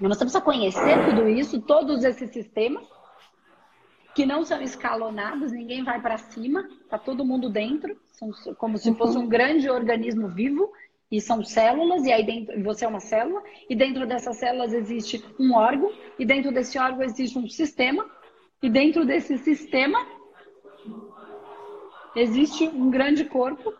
Você 0.00 0.20
precisa 0.20 0.40
conhecer 0.40 1.04
tudo 1.08 1.28
isso, 1.28 1.60
todos 1.62 2.04
esses 2.04 2.30
sistemas, 2.30 2.84
que 4.14 4.26
não 4.26 4.44
são 4.44 4.60
escalonados, 4.60 5.52
ninguém 5.52 5.82
vai 5.82 6.00
para 6.00 6.18
cima, 6.18 6.68
tá 6.88 6.98
todo 6.98 7.24
mundo 7.24 7.48
dentro, 7.48 7.96
são 8.12 8.30
como 8.56 8.76
se 8.78 8.94
fosse 8.94 9.18
um 9.18 9.28
grande 9.28 9.68
organismo 9.68 10.28
vivo 10.28 10.72
e 11.10 11.20
são 11.20 11.44
células 11.44 12.04
e 12.04 12.12
aí 12.12 12.24
dentro 12.24 12.62
você 12.62 12.84
é 12.84 12.88
uma 12.88 13.00
célula 13.00 13.42
e 13.68 13.74
dentro 13.74 14.06
dessas 14.06 14.36
células 14.36 14.72
existe 14.72 15.24
um 15.38 15.54
órgão 15.54 15.92
e 16.18 16.24
dentro 16.24 16.52
desse 16.52 16.78
órgão 16.78 17.02
existe 17.02 17.38
um 17.38 17.48
sistema 17.48 18.08
e 18.62 18.70
dentro 18.70 19.04
desse 19.04 19.36
sistema 19.38 19.98
existe 22.16 22.66
um 22.68 22.90
grande 22.90 23.24
corpo 23.24 23.74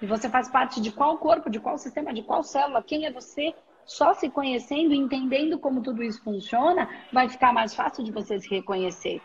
e 0.00 0.06
você 0.06 0.28
faz 0.28 0.48
parte 0.48 0.80
de 0.80 0.92
qual 0.92 1.18
corpo, 1.18 1.48
de 1.50 1.58
qual 1.58 1.78
sistema, 1.78 2.12
de 2.12 2.22
qual 2.22 2.42
célula, 2.42 2.82
quem 2.82 3.06
é 3.06 3.12
você? 3.12 3.54
Só 3.86 4.12
se 4.14 4.28
conhecendo, 4.28 4.92
entendendo 4.92 5.58
como 5.58 5.80
tudo 5.80 6.02
isso 6.02 6.22
funciona, 6.22 6.88
vai 7.12 7.28
ficar 7.28 7.52
mais 7.52 7.72
fácil 7.72 8.02
de 8.02 8.10
você 8.10 8.40
se 8.40 8.48
reconhecer. 8.50 9.22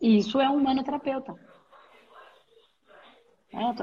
Isso 0.00 0.40
é 0.40 0.48
um 0.48 0.56
humanoterapeuta. 0.56 1.34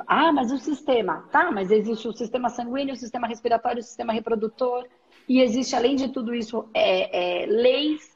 Ah, 0.08 0.32
mas 0.32 0.52
o 0.52 0.58
sistema. 0.58 1.28
Tá, 1.32 1.52
mas 1.52 1.70
existe 1.70 2.08
o 2.08 2.14
sistema 2.14 2.50
sanguíneo, 2.50 2.94
o 2.94 2.98
sistema 2.98 3.28
respiratório, 3.28 3.80
o 3.80 3.84
sistema 3.84 4.14
reprodutor. 4.14 4.88
E 5.28 5.42
existe, 5.42 5.76
além 5.76 5.96
de 5.96 6.10
tudo 6.10 6.34
isso, 6.34 6.70
é, 6.74 7.44
é, 7.44 7.46
leis. 7.46 8.16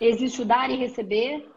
Existe 0.00 0.40
o 0.42 0.44
dar 0.44 0.70
e 0.70 0.76
receber. 0.76 1.50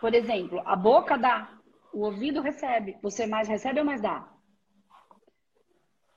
Por 0.00 0.14
exemplo, 0.14 0.62
a 0.64 0.74
boca 0.74 1.18
dá, 1.18 1.50
o 1.92 2.04
ouvido 2.04 2.40
recebe. 2.40 2.96
Você 3.02 3.26
mais 3.26 3.46
recebe 3.46 3.80
ou 3.80 3.86
mais 3.86 4.00
dá? 4.00 4.26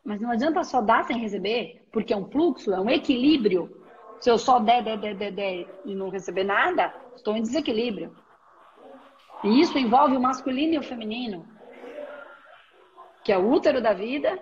Mas 0.04 0.20
não 0.20 0.32
adianta 0.32 0.64
só 0.64 0.82
dar 0.82 1.06
sem 1.06 1.18
receber, 1.18 1.86
porque 1.92 2.14
é 2.14 2.18
um 2.18 2.30
fluxo, 2.30 2.74
é 2.74 2.80
um 2.80 2.90
equilíbrio. 2.90 3.82
Se 4.20 4.30
eu 4.30 4.38
só 4.38 4.60
der, 4.60 4.84
der, 4.84 4.98
der, 4.98 5.16
der, 5.16 5.32
der 5.32 5.82
e 5.86 5.96
não 5.96 6.10
receber 6.10 6.44
nada, 6.44 6.94
estou 7.16 7.36
em 7.36 7.42
desequilíbrio. 7.42 8.16
E 9.44 9.62
isso 9.62 9.78
envolve 9.78 10.16
o 10.16 10.22
masculino 10.22 10.74
e 10.74 10.78
o 10.78 10.84
feminino, 10.84 11.46
que 13.24 13.32
é 13.32 13.38
o 13.38 13.50
útero 13.50 13.82
da 13.82 13.94
vida 13.94 14.40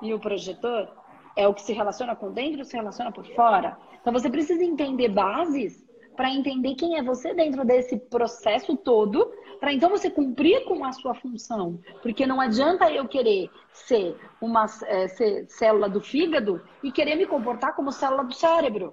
e 0.00 0.12
o 0.12 0.18
projetor 0.18 0.88
é 1.36 1.46
o 1.46 1.54
que 1.54 1.62
se 1.62 1.72
relaciona 1.72 2.14
com 2.14 2.32
dentro 2.32 2.64
se 2.64 2.76
relaciona 2.76 3.12
por 3.12 3.24
fora. 3.34 3.78
Então 4.00 4.12
você 4.12 4.28
precisa 4.28 4.62
entender 4.62 5.08
bases 5.08 5.84
para 6.16 6.30
entender 6.30 6.74
quem 6.74 6.98
é 6.98 7.02
você 7.02 7.32
dentro 7.34 7.64
desse 7.64 7.96
processo 7.96 8.76
todo 8.76 9.32
para 9.62 9.72
então 9.72 9.90
você 9.90 10.10
cumprir 10.10 10.64
com 10.64 10.84
a 10.84 10.90
sua 10.90 11.14
função. 11.14 11.80
Porque 12.02 12.26
não 12.26 12.40
adianta 12.40 12.90
eu 12.90 13.06
querer 13.06 13.48
ser 13.72 14.18
uma 14.40 14.66
é, 14.86 15.06
ser 15.06 15.48
célula 15.48 15.88
do 15.88 16.00
fígado 16.00 16.60
e 16.82 16.90
querer 16.90 17.14
me 17.14 17.26
comportar 17.26 17.76
como 17.76 17.92
célula 17.92 18.24
do 18.24 18.34
cérebro. 18.34 18.92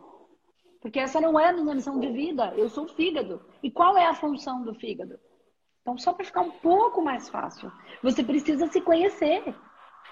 Porque 0.80 1.00
essa 1.00 1.20
não 1.20 1.40
é 1.40 1.50
a 1.50 1.54
minha 1.54 1.74
missão 1.74 2.00
de 2.00 2.12
vida. 2.12 2.54
Eu 2.56 2.70
sou 2.70 2.86
o 2.86 2.88
fígado. 2.88 3.42
E 3.64 3.72
qual 3.72 3.98
é 3.98 4.06
a 4.06 4.14
função 4.14 4.62
do 4.62 4.76
fígado? 4.76 5.20
Então, 5.82 5.98
só 5.98 6.14
para 6.14 6.24
ficar 6.24 6.42
um 6.42 6.52
pouco 6.52 7.02
mais 7.02 7.28
fácil, 7.30 7.72
você 8.04 8.24
precisa 8.24 8.68
se 8.68 8.80
conhecer. 8.80 9.56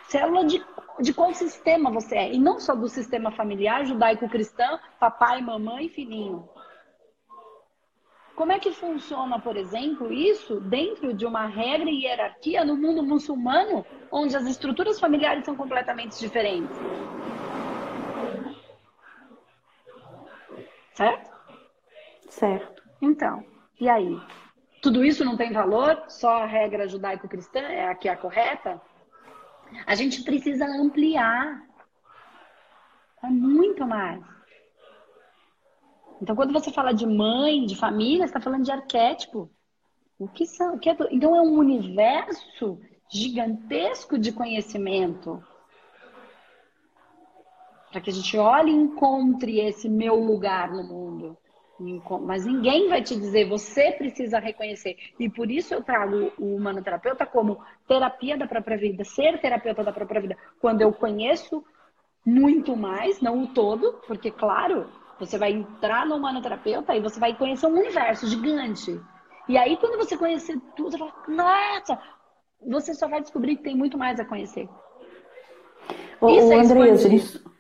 Célula 0.10 0.44
de, 0.44 0.66
de 1.02 1.14
qual 1.14 1.36
sistema 1.36 1.92
você 1.92 2.16
é. 2.16 2.34
E 2.34 2.40
não 2.40 2.60
só 2.60 2.74
do 2.74 2.90
sistema 2.90 3.30
familiar, 3.30 3.86
judaico-cristão, 3.86 4.80
papai, 5.00 5.40
mamãe 5.40 5.86
e 5.86 5.90
filhinho. 5.90 6.50
Como 8.38 8.52
é 8.52 8.60
que 8.60 8.72
funciona, 8.72 9.40
por 9.40 9.58
exemplo, 9.58 10.14
isso 10.14 10.60
dentro 10.60 11.12
de 11.12 11.26
uma 11.26 11.48
regra 11.48 11.90
e 11.90 12.04
hierarquia 12.04 12.64
no 12.64 12.78
mundo 12.78 13.02
muçulmano, 13.02 13.84
onde 14.12 14.38
as 14.38 14.46
estruturas 14.46 15.00
familiares 15.00 15.44
são 15.44 15.56
completamente 15.56 16.20
diferentes? 16.20 16.78
Certo? 20.94 21.32
Certo. 22.30 22.84
Então, 23.02 23.44
e 23.82 23.90
aí? 23.90 24.22
Tudo 24.84 25.04
isso 25.04 25.26
não 25.26 25.36
tem 25.36 25.52
valor? 25.52 26.04
Só 26.08 26.44
a 26.44 26.46
regra 26.46 26.88
judaico-cristã 26.88 27.62
é 27.62 27.88
a 27.88 27.96
que 27.96 28.08
é 28.08 28.12
a 28.12 28.18
correta? 28.18 28.80
A 29.88 29.96
gente 29.96 30.22
precisa 30.22 30.68
ampliar. 30.68 31.64
É 33.24 33.28
muito 33.30 33.88
mais. 33.88 34.37
Então, 36.22 36.36
quando 36.36 36.54
você 36.54 36.72
fala 36.72 36.94
de 36.94 37.06
mãe, 37.06 37.66
de 37.66 37.76
família, 37.76 38.26
você 38.26 38.32
está 38.32 38.42
falando 38.42 38.64
de 38.64 38.72
arquétipo. 38.72 39.50
O 40.18 40.28
que 40.28 40.46
são? 40.46 40.76
O 40.76 40.80
que 40.80 40.90
é, 40.90 40.98
então, 41.12 41.36
é 41.36 41.42
um 41.42 41.58
universo 41.58 42.80
gigantesco 43.12 44.18
de 44.18 44.32
conhecimento. 44.32 45.44
Para 47.92 48.02
que 48.02 48.10
a 48.10 48.14
gente 48.14 48.38
olhe 48.38 48.72
e 48.72 48.76
encontre 48.76 49.60
esse 49.60 49.88
meu 49.88 50.16
lugar 50.16 50.72
no 50.72 50.84
mundo. 50.84 51.38
Mas 52.24 52.46
ninguém 52.46 52.90
vai 52.90 53.04
te 53.04 53.16
dizer, 53.16 53.48
você 53.48 53.92
precisa 53.92 54.40
reconhecer. 54.40 54.98
E 55.20 55.30
por 55.30 55.52
isso 55.52 55.74
eu 55.74 55.84
trago 55.84 56.34
o 56.40 56.56
humanoterapeuta 56.56 57.26
como 57.26 57.64
terapia 57.88 58.36
da 58.36 58.48
própria 58.48 58.78
vida, 58.78 59.04
ser 59.04 59.40
terapeuta 59.40 59.84
da 59.84 59.94
própria 59.94 60.20
vida. 60.20 60.38
Quando 60.60 60.82
eu 60.82 60.92
conheço 60.92 61.64
muito 62.26 62.76
mais, 62.76 63.22
não 63.22 63.44
o 63.44 63.48
todo, 63.54 64.02
porque, 64.08 64.32
claro, 64.32 64.90
você 65.20 65.38
vai 65.38 65.52
entrar 65.52 66.06
no 66.06 66.16
humanoterapeuta 66.16 66.96
e 66.96 67.02
você 67.02 67.20
vai 67.20 67.36
conhecer 67.36 67.68
um 67.68 67.78
universo 67.78 68.28
gigante. 68.28 69.00
E 69.48 69.58
aí, 69.58 69.78
quando 69.78 69.98
você 69.98 70.18
conhecer 70.18 70.60
tudo, 70.76 70.92
você 70.92 70.98
fala, 70.98 71.14
nossa, 71.28 72.00
você 72.66 72.94
só 72.94 73.08
vai 73.08 73.22
descobrir 73.22 73.56
que 73.56 73.64
tem 73.64 73.76
muito 73.76 73.98
mais 73.98 74.20
a 74.20 74.26
conhecer. 74.26 74.68
O, 76.20 76.30
isso 76.30 76.48
o 76.48 76.54
é 76.54 76.60
Andresa, 76.60 77.08
isso, 77.14 77.52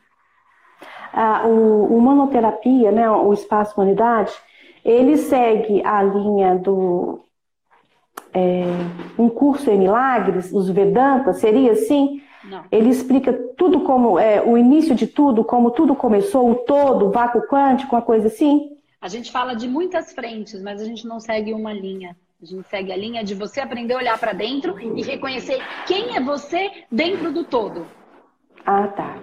a, 1.14 1.48
o, 1.48 1.94
o 1.94 1.98
humanoterapia, 1.98 2.92
né, 2.92 3.10
o 3.10 3.32
espaço 3.34 3.74
humanidade, 3.76 4.34
ele 4.84 5.18
segue 5.18 5.84
a 5.86 6.04
linha 6.04 6.56
do 6.56 7.27
é, 8.38 8.64
um 9.18 9.30
curso 9.30 9.70
em 9.72 9.78
milagres, 9.78 10.52
os 10.54 10.70
Vedantas, 10.70 11.38
seria 11.38 11.72
assim? 11.72 12.22
Não. 12.44 12.64
Ele 12.72 12.90
explica 12.90 13.34
tudo 13.58 13.82
como 13.82 14.20
é, 14.20 14.42
o 14.42 14.58
início 14.58 14.96
de 14.96 15.08
tudo, 15.08 15.44
como 15.44 15.72
tudo 15.72 15.96
começou, 15.96 16.52
o 16.52 16.56
todo, 16.56 17.08
o 17.08 17.12
vácuo 17.12 17.42
quântico, 17.48 17.96
uma 17.96 18.02
coisa 18.02 18.28
assim? 18.28 18.78
A 19.02 19.08
gente 19.08 19.32
fala 19.32 19.56
de 19.56 19.68
muitas 19.68 20.14
frentes, 20.14 20.62
mas 20.62 20.82
a 20.82 20.86
gente 20.86 21.08
não 21.08 21.20
segue 21.20 21.54
uma 21.54 21.74
linha. 21.74 22.16
A 22.42 22.46
gente 22.46 22.68
segue 22.68 22.92
a 22.92 22.98
linha 22.98 23.24
de 23.24 23.34
você 23.34 23.60
aprender 23.60 23.96
a 23.96 23.98
olhar 23.98 24.20
para 24.20 24.34
dentro 24.34 24.80
e 24.80 25.02
reconhecer 25.02 25.60
quem 25.88 26.16
é 26.16 26.22
você 26.22 26.70
dentro 26.92 27.32
do 27.32 27.44
todo. 27.44 27.88
Ah, 28.64 28.88
tá. 28.88 29.20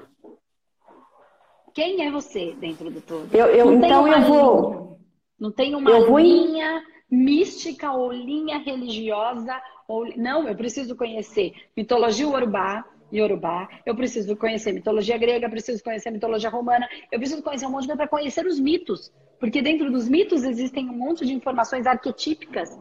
Quem 1.72 2.06
é 2.06 2.10
você 2.10 2.54
dentro 2.58 2.90
do 2.90 3.00
todo? 3.00 3.28
Eu, 3.32 3.46
eu 3.46 3.72
então 3.72 4.08
eu 4.08 4.20
vou. 4.22 4.70
Linha, 4.70 4.96
não 5.38 5.52
tem 5.52 5.74
uma 5.74 5.90
eu 5.90 6.18
linha 6.18 6.72
vou... 6.72 6.93
mística 7.14 7.92
ou 7.92 8.12
linha 8.12 8.58
religiosa. 8.58 9.60
Ou... 9.86 10.06
Não, 10.16 10.48
eu 10.48 10.56
preciso 10.56 10.96
conhecer 10.96 11.52
mitologia 11.76 12.28
urubá, 12.28 12.84
Yorubá, 13.12 13.68
eu 13.86 13.94
preciso 13.94 14.36
conhecer 14.36 14.72
mitologia 14.72 15.16
grega, 15.16 15.48
preciso 15.48 15.82
conhecer 15.84 16.10
mitologia 16.10 16.50
romana, 16.50 16.88
eu 17.12 17.18
preciso 17.18 17.42
conhecer 17.42 17.66
um 17.66 17.70
monte 17.70 17.82
de 17.82 17.88
coisa 17.88 17.98
para 17.98 18.08
conhecer 18.08 18.44
os 18.44 18.58
mitos, 18.58 19.12
porque 19.38 19.62
dentro 19.62 19.90
dos 19.90 20.08
mitos 20.08 20.42
existem 20.42 20.88
um 20.88 20.96
monte 20.96 21.24
de 21.24 21.32
informações 21.32 21.86
arquetípicas. 21.86 22.76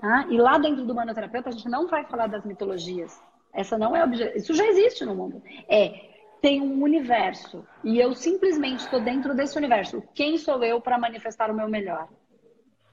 Tá? 0.00 0.26
E 0.30 0.36
lá 0.36 0.58
dentro 0.58 0.84
do 0.84 0.94
manoterapeuta 0.94 1.48
a 1.48 1.52
gente 1.52 1.68
não 1.68 1.88
vai 1.88 2.04
falar 2.04 2.28
das 2.28 2.44
mitologias. 2.44 3.20
Essa 3.52 3.78
não 3.78 3.96
é 3.96 4.04
obje... 4.04 4.30
isso 4.36 4.54
já 4.54 4.66
existe 4.66 5.04
no 5.04 5.14
mundo. 5.14 5.42
É 5.68 6.14
tem 6.40 6.60
um 6.60 6.82
universo 6.82 7.66
e 7.82 7.98
eu 7.98 8.14
simplesmente 8.14 8.80
estou 8.80 9.00
dentro 9.00 9.34
desse 9.34 9.56
universo. 9.56 10.02
Quem 10.14 10.36
sou 10.36 10.62
eu 10.62 10.80
para 10.80 10.98
manifestar 10.98 11.50
o 11.50 11.54
meu 11.54 11.68
melhor? 11.68 12.08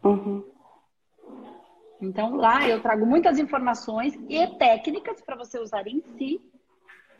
Uhum. 0.03 0.43
Então 2.01 2.35
lá 2.35 2.67
eu 2.67 2.81
trago 2.81 3.05
muitas 3.05 3.39
informações 3.39 4.13
e 4.27 4.45
técnicas 4.57 5.21
para 5.21 5.37
você 5.37 5.57
usar 5.59 5.87
em 5.87 6.01
si, 6.17 6.41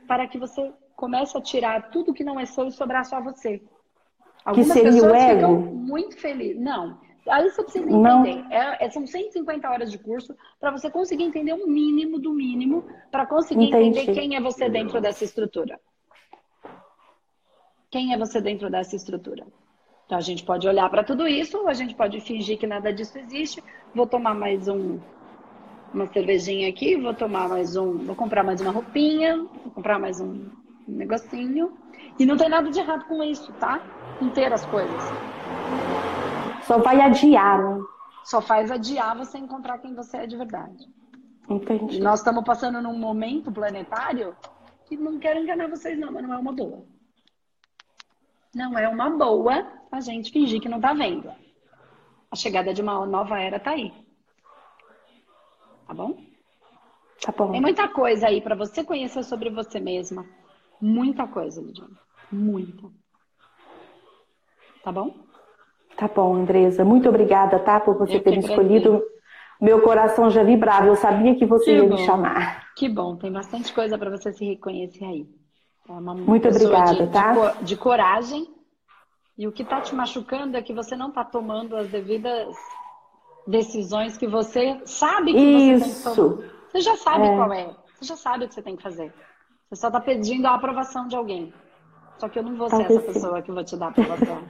para 0.08 0.28
que 0.28 0.38
você 0.38 0.74
comece 0.96 1.38
a 1.38 1.42
tirar 1.42 1.90
tudo 1.90 2.14
que 2.14 2.24
não 2.24 2.40
é 2.40 2.46
seu 2.46 2.68
e 2.68 2.72
sobrar 2.72 3.06
só 3.06 3.22
você. 3.22 3.62
Algumas 4.44 4.68
que 4.68 4.74
seria 4.74 4.92
pessoas 4.92 5.12
o 5.12 5.16
ego? 5.16 5.36
ficam 5.36 5.60
muito 5.74 6.18
felizes. 6.18 6.62
Não. 6.62 7.00
Aí 7.30 7.50
você 7.50 7.64
precisa 7.64 7.90
entender. 7.90 8.46
É, 8.50 8.86
é, 8.86 8.90
são 8.90 9.08
150 9.08 9.70
horas 9.70 9.90
de 9.90 9.98
curso 9.98 10.36
para 10.60 10.72
você 10.72 10.90
conseguir 10.90 11.24
entender 11.24 11.54
o 11.54 11.66
mínimo 11.66 12.20
do 12.20 12.34
mínimo 12.34 12.84
para 13.10 13.26
conseguir 13.26 13.68
Entendi. 13.68 14.00
entender 14.00 14.14
quem 14.14 14.36
é 14.36 14.42
você 14.42 14.68
dentro 14.70 15.00
dessa 15.00 15.24
estrutura. 15.24 15.80
Quem 17.90 18.14
é 18.14 18.18
você 18.18 18.42
dentro 18.42 18.70
dessa 18.70 18.96
estrutura? 18.96 19.46
Então 20.14 20.20
a 20.20 20.22
gente 20.22 20.44
pode 20.44 20.68
olhar 20.68 20.88
para 20.92 21.04
tudo 21.04 21.28
isso, 21.28 21.68
a 21.68 21.74
gente 21.74 21.96
pode 21.96 22.22
fingir 22.22 22.60
que 22.60 22.68
nada 22.68 22.94
disso 22.94 23.18
existe. 23.18 23.64
Vou 23.96 24.06
tomar 24.06 24.36
mais 24.36 24.68
um, 24.68 25.00
uma 25.92 26.06
cervejinha 26.06 26.70
aqui, 26.70 26.96
vou 26.96 27.16
tomar 27.16 27.50
mais 27.50 27.76
um, 27.76 27.98
vou 27.98 28.16
comprar 28.16 28.44
mais 28.44 28.62
uma 28.62 28.70
roupinha, 28.70 29.38
vou 29.38 29.72
comprar 29.74 29.98
mais 29.98 30.22
um 30.22 30.52
negocinho. 30.88 31.76
E 32.20 32.28
não 32.28 32.38
tem 32.38 32.48
nada 32.48 32.70
de 32.70 32.80
errado 32.80 33.06
com 33.06 33.24
isso, 33.24 33.52
tá? 33.54 33.82
Com 34.20 34.30
ter 34.30 34.54
as 34.54 34.64
coisas. 34.68 35.02
Só 36.68 36.78
vai 36.78 37.02
adiar, 37.02 37.64
né? 37.64 37.84
Só 38.24 38.40
faz 38.40 38.70
adiar 38.70 39.18
você 39.18 39.40
encontrar 39.40 39.80
quem 39.80 39.96
você 39.96 40.18
é 40.18 40.28
de 40.28 40.38
verdade. 40.38 40.88
Entendi. 41.50 41.98
E 41.98 42.00
nós 42.00 42.20
estamos 42.20 42.44
passando 42.44 42.80
num 42.80 43.00
momento 43.00 43.52
planetário 43.52 44.36
que 44.86 44.96
não 44.96 45.18
quero 45.18 45.40
enganar 45.40 45.68
vocês, 45.72 45.98
não, 45.98 46.12
mas 46.12 46.22
não 46.22 46.36
é 46.36 46.38
uma 46.38 46.54
boa. 46.54 46.86
não 48.54 48.78
é 48.78 48.88
uma 48.88 49.10
boa 49.10 49.82
a 49.94 50.02
gente 50.02 50.32
fingir 50.32 50.60
que 50.60 50.70
não 50.70 50.82
tá 50.82 50.94
vendo. 50.94 51.32
A 52.32 52.36
chegada 52.36 52.74
de 52.74 52.82
uma 52.82 53.06
nova 53.06 53.40
era 53.40 53.60
tá 53.60 53.72
aí. 53.72 53.94
Tá 55.88 55.94
bom? 55.94 56.18
Tá 57.22 57.32
bom. 57.32 57.52
Tem 57.52 57.62
muita 57.62 57.88
coisa 57.88 58.28
aí 58.28 58.42
para 58.42 58.56
você 58.56 58.84
conhecer 58.84 59.24
sobre 59.24 59.50
você 59.50 59.80
mesma. 59.80 60.26
Muita 60.82 61.28
coisa, 61.28 61.62
Lidiane. 61.62 61.96
Muita. 62.32 62.90
Tá 64.84 64.92
bom? 64.92 65.16
Tá 65.96 66.08
bom, 66.08 66.36
Andresa. 66.36 66.84
Muito 66.84 67.08
obrigada, 67.08 67.60
tá? 67.60 67.80
Por 67.80 67.98
você 67.98 68.18
Eu 68.18 68.24
ter 68.24 68.32
me 68.32 68.40
escolhido. 68.40 69.02
Meu 69.62 69.82
coração 69.82 70.30
já 70.30 70.44
vibrava. 70.44 70.88
Eu 70.88 70.96
sabia 70.96 71.36
que 71.36 71.46
você 71.46 71.66
que 71.66 71.72
ia 71.72 71.84
bom. 71.84 71.96
me 71.96 71.98
chamar. 72.00 72.74
Que 72.76 72.90
bom. 72.90 73.16
Tem 73.16 73.32
bastante 73.32 73.72
coisa 73.72 73.98
para 73.98 74.10
você 74.10 74.34
se 74.34 74.44
reconhecer 74.44 75.06
aí. 75.06 75.28
É 75.88 75.94
Muito 75.94 76.48
obrigada, 76.48 77.06
de, 77.06 77.12
tá? 77.12 77.52
De 77.62 77.78
coragem. 77.78 78.53
E 79.38 79.48
o 79.48 79.52
que 79.52 79.66
tá 79.66 79.82
te 79.82 79.96
machucando 79.96 80.58
é 80.58 80.62
que 80.62 80.74
você 80.74 80.96
não 80.96 81.12
tá 81.12 81.24
tomando 81.24 81.76
as 81.76 81.90
devidas 81.90 82.56
decisões 83.48 84.18
que 84.18 84.28
você 84.28 84.82
sabe 84.86 85.34
que 85.34 85.40
Isso. 85.40 85.80
você 85.80 85.86
tem 85.86 85.96
que 85.96 86.16
tomar. 86.16 86.54
Você 86.72 86.82
já 86.82 86.98
sabe 86.98 87.26
é. 87.26 87.36
qual 87.36 87.54
é. 87.54 87.76
Você 87.96 88.06
já 88.06 88.16
sabe 88.16 88.46
o 88.46 88.48
que 88.48 88.54
você 88.54 88.62
tem 88.62 88.76
que 88.76 88.84
fazer. 88.84 89.14
Você 89.70 89.82
só 89.82 89.88
está 89.88 90.00
pedindo 90.00 90.48
a 90.48 90.56
aprovação 90.56 91.08
de 91.08 91.16
alguém. 91.16 91.54
Só 92.18 92.30
que 92.30 92.40
eu 92.40 92.44
não 92.44 92.56
vou 92.56 92.70
ser 92.70 92.84
essa 92.84 93.02
pessoa 93.02 93.42
que 93.42 93.52
vou 93.52 93.64
te 93.64 93.76
dar 93.76 93.88
aprovação. 93.88 94.48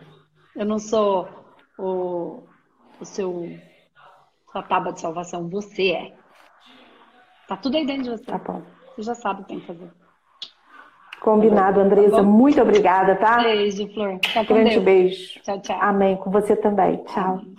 eu 0.55 0.65
não 0.65 0.77
sou 0.77 1.27
o, 1.77 2.43
o 2.99 3.05
seu 3.05 3.45
sua 4.51 4.63
tábua 4.63 4.93
de 4.93 5.01
salvação. 5.01 5.49
Você 5.49 5.91
é. 5.91 6.17
Tá 7.47 7.57
tudo 7.57 7.77
aí 7.77 7.85
dentro 7.85 8.03
de 8.03 8.09
você. 8.11 8.25
Tá 8.25 8.37
bom. 8.37 8.61
Você 8.95 9.03
já 9.03 9.15
sabe 9.15 9.41
o 9.41 9.43
que 9.43 9.49
tem 9.49 9.59
que 9.59 9.67
fazer. 9.67 10.02
Combinado, 11.23 11.79
tá 11.79 11.85
Andresa. 11.85 12.17
Tá 12.17 12.23
muito 12.23 12.61
obrigada, 12.61 13.15
tá? 13.15 13.41
Beijo, 13.41 13.87
Flor. 13.93 14.19
Tá 14.33 14.43
Grande 14.43 14.71
Deus. 14.71 14.83
beijo. 14.83 15.39
Tchau, 15.41 15.61
tchau. 15.61 15.77
Amém. 15.79 16.17
Com 16.17 16.29
você 16.29 16.53
também. 16.55 16.97
Tchau. 17.05 17.23
Amém. 17.39 17.55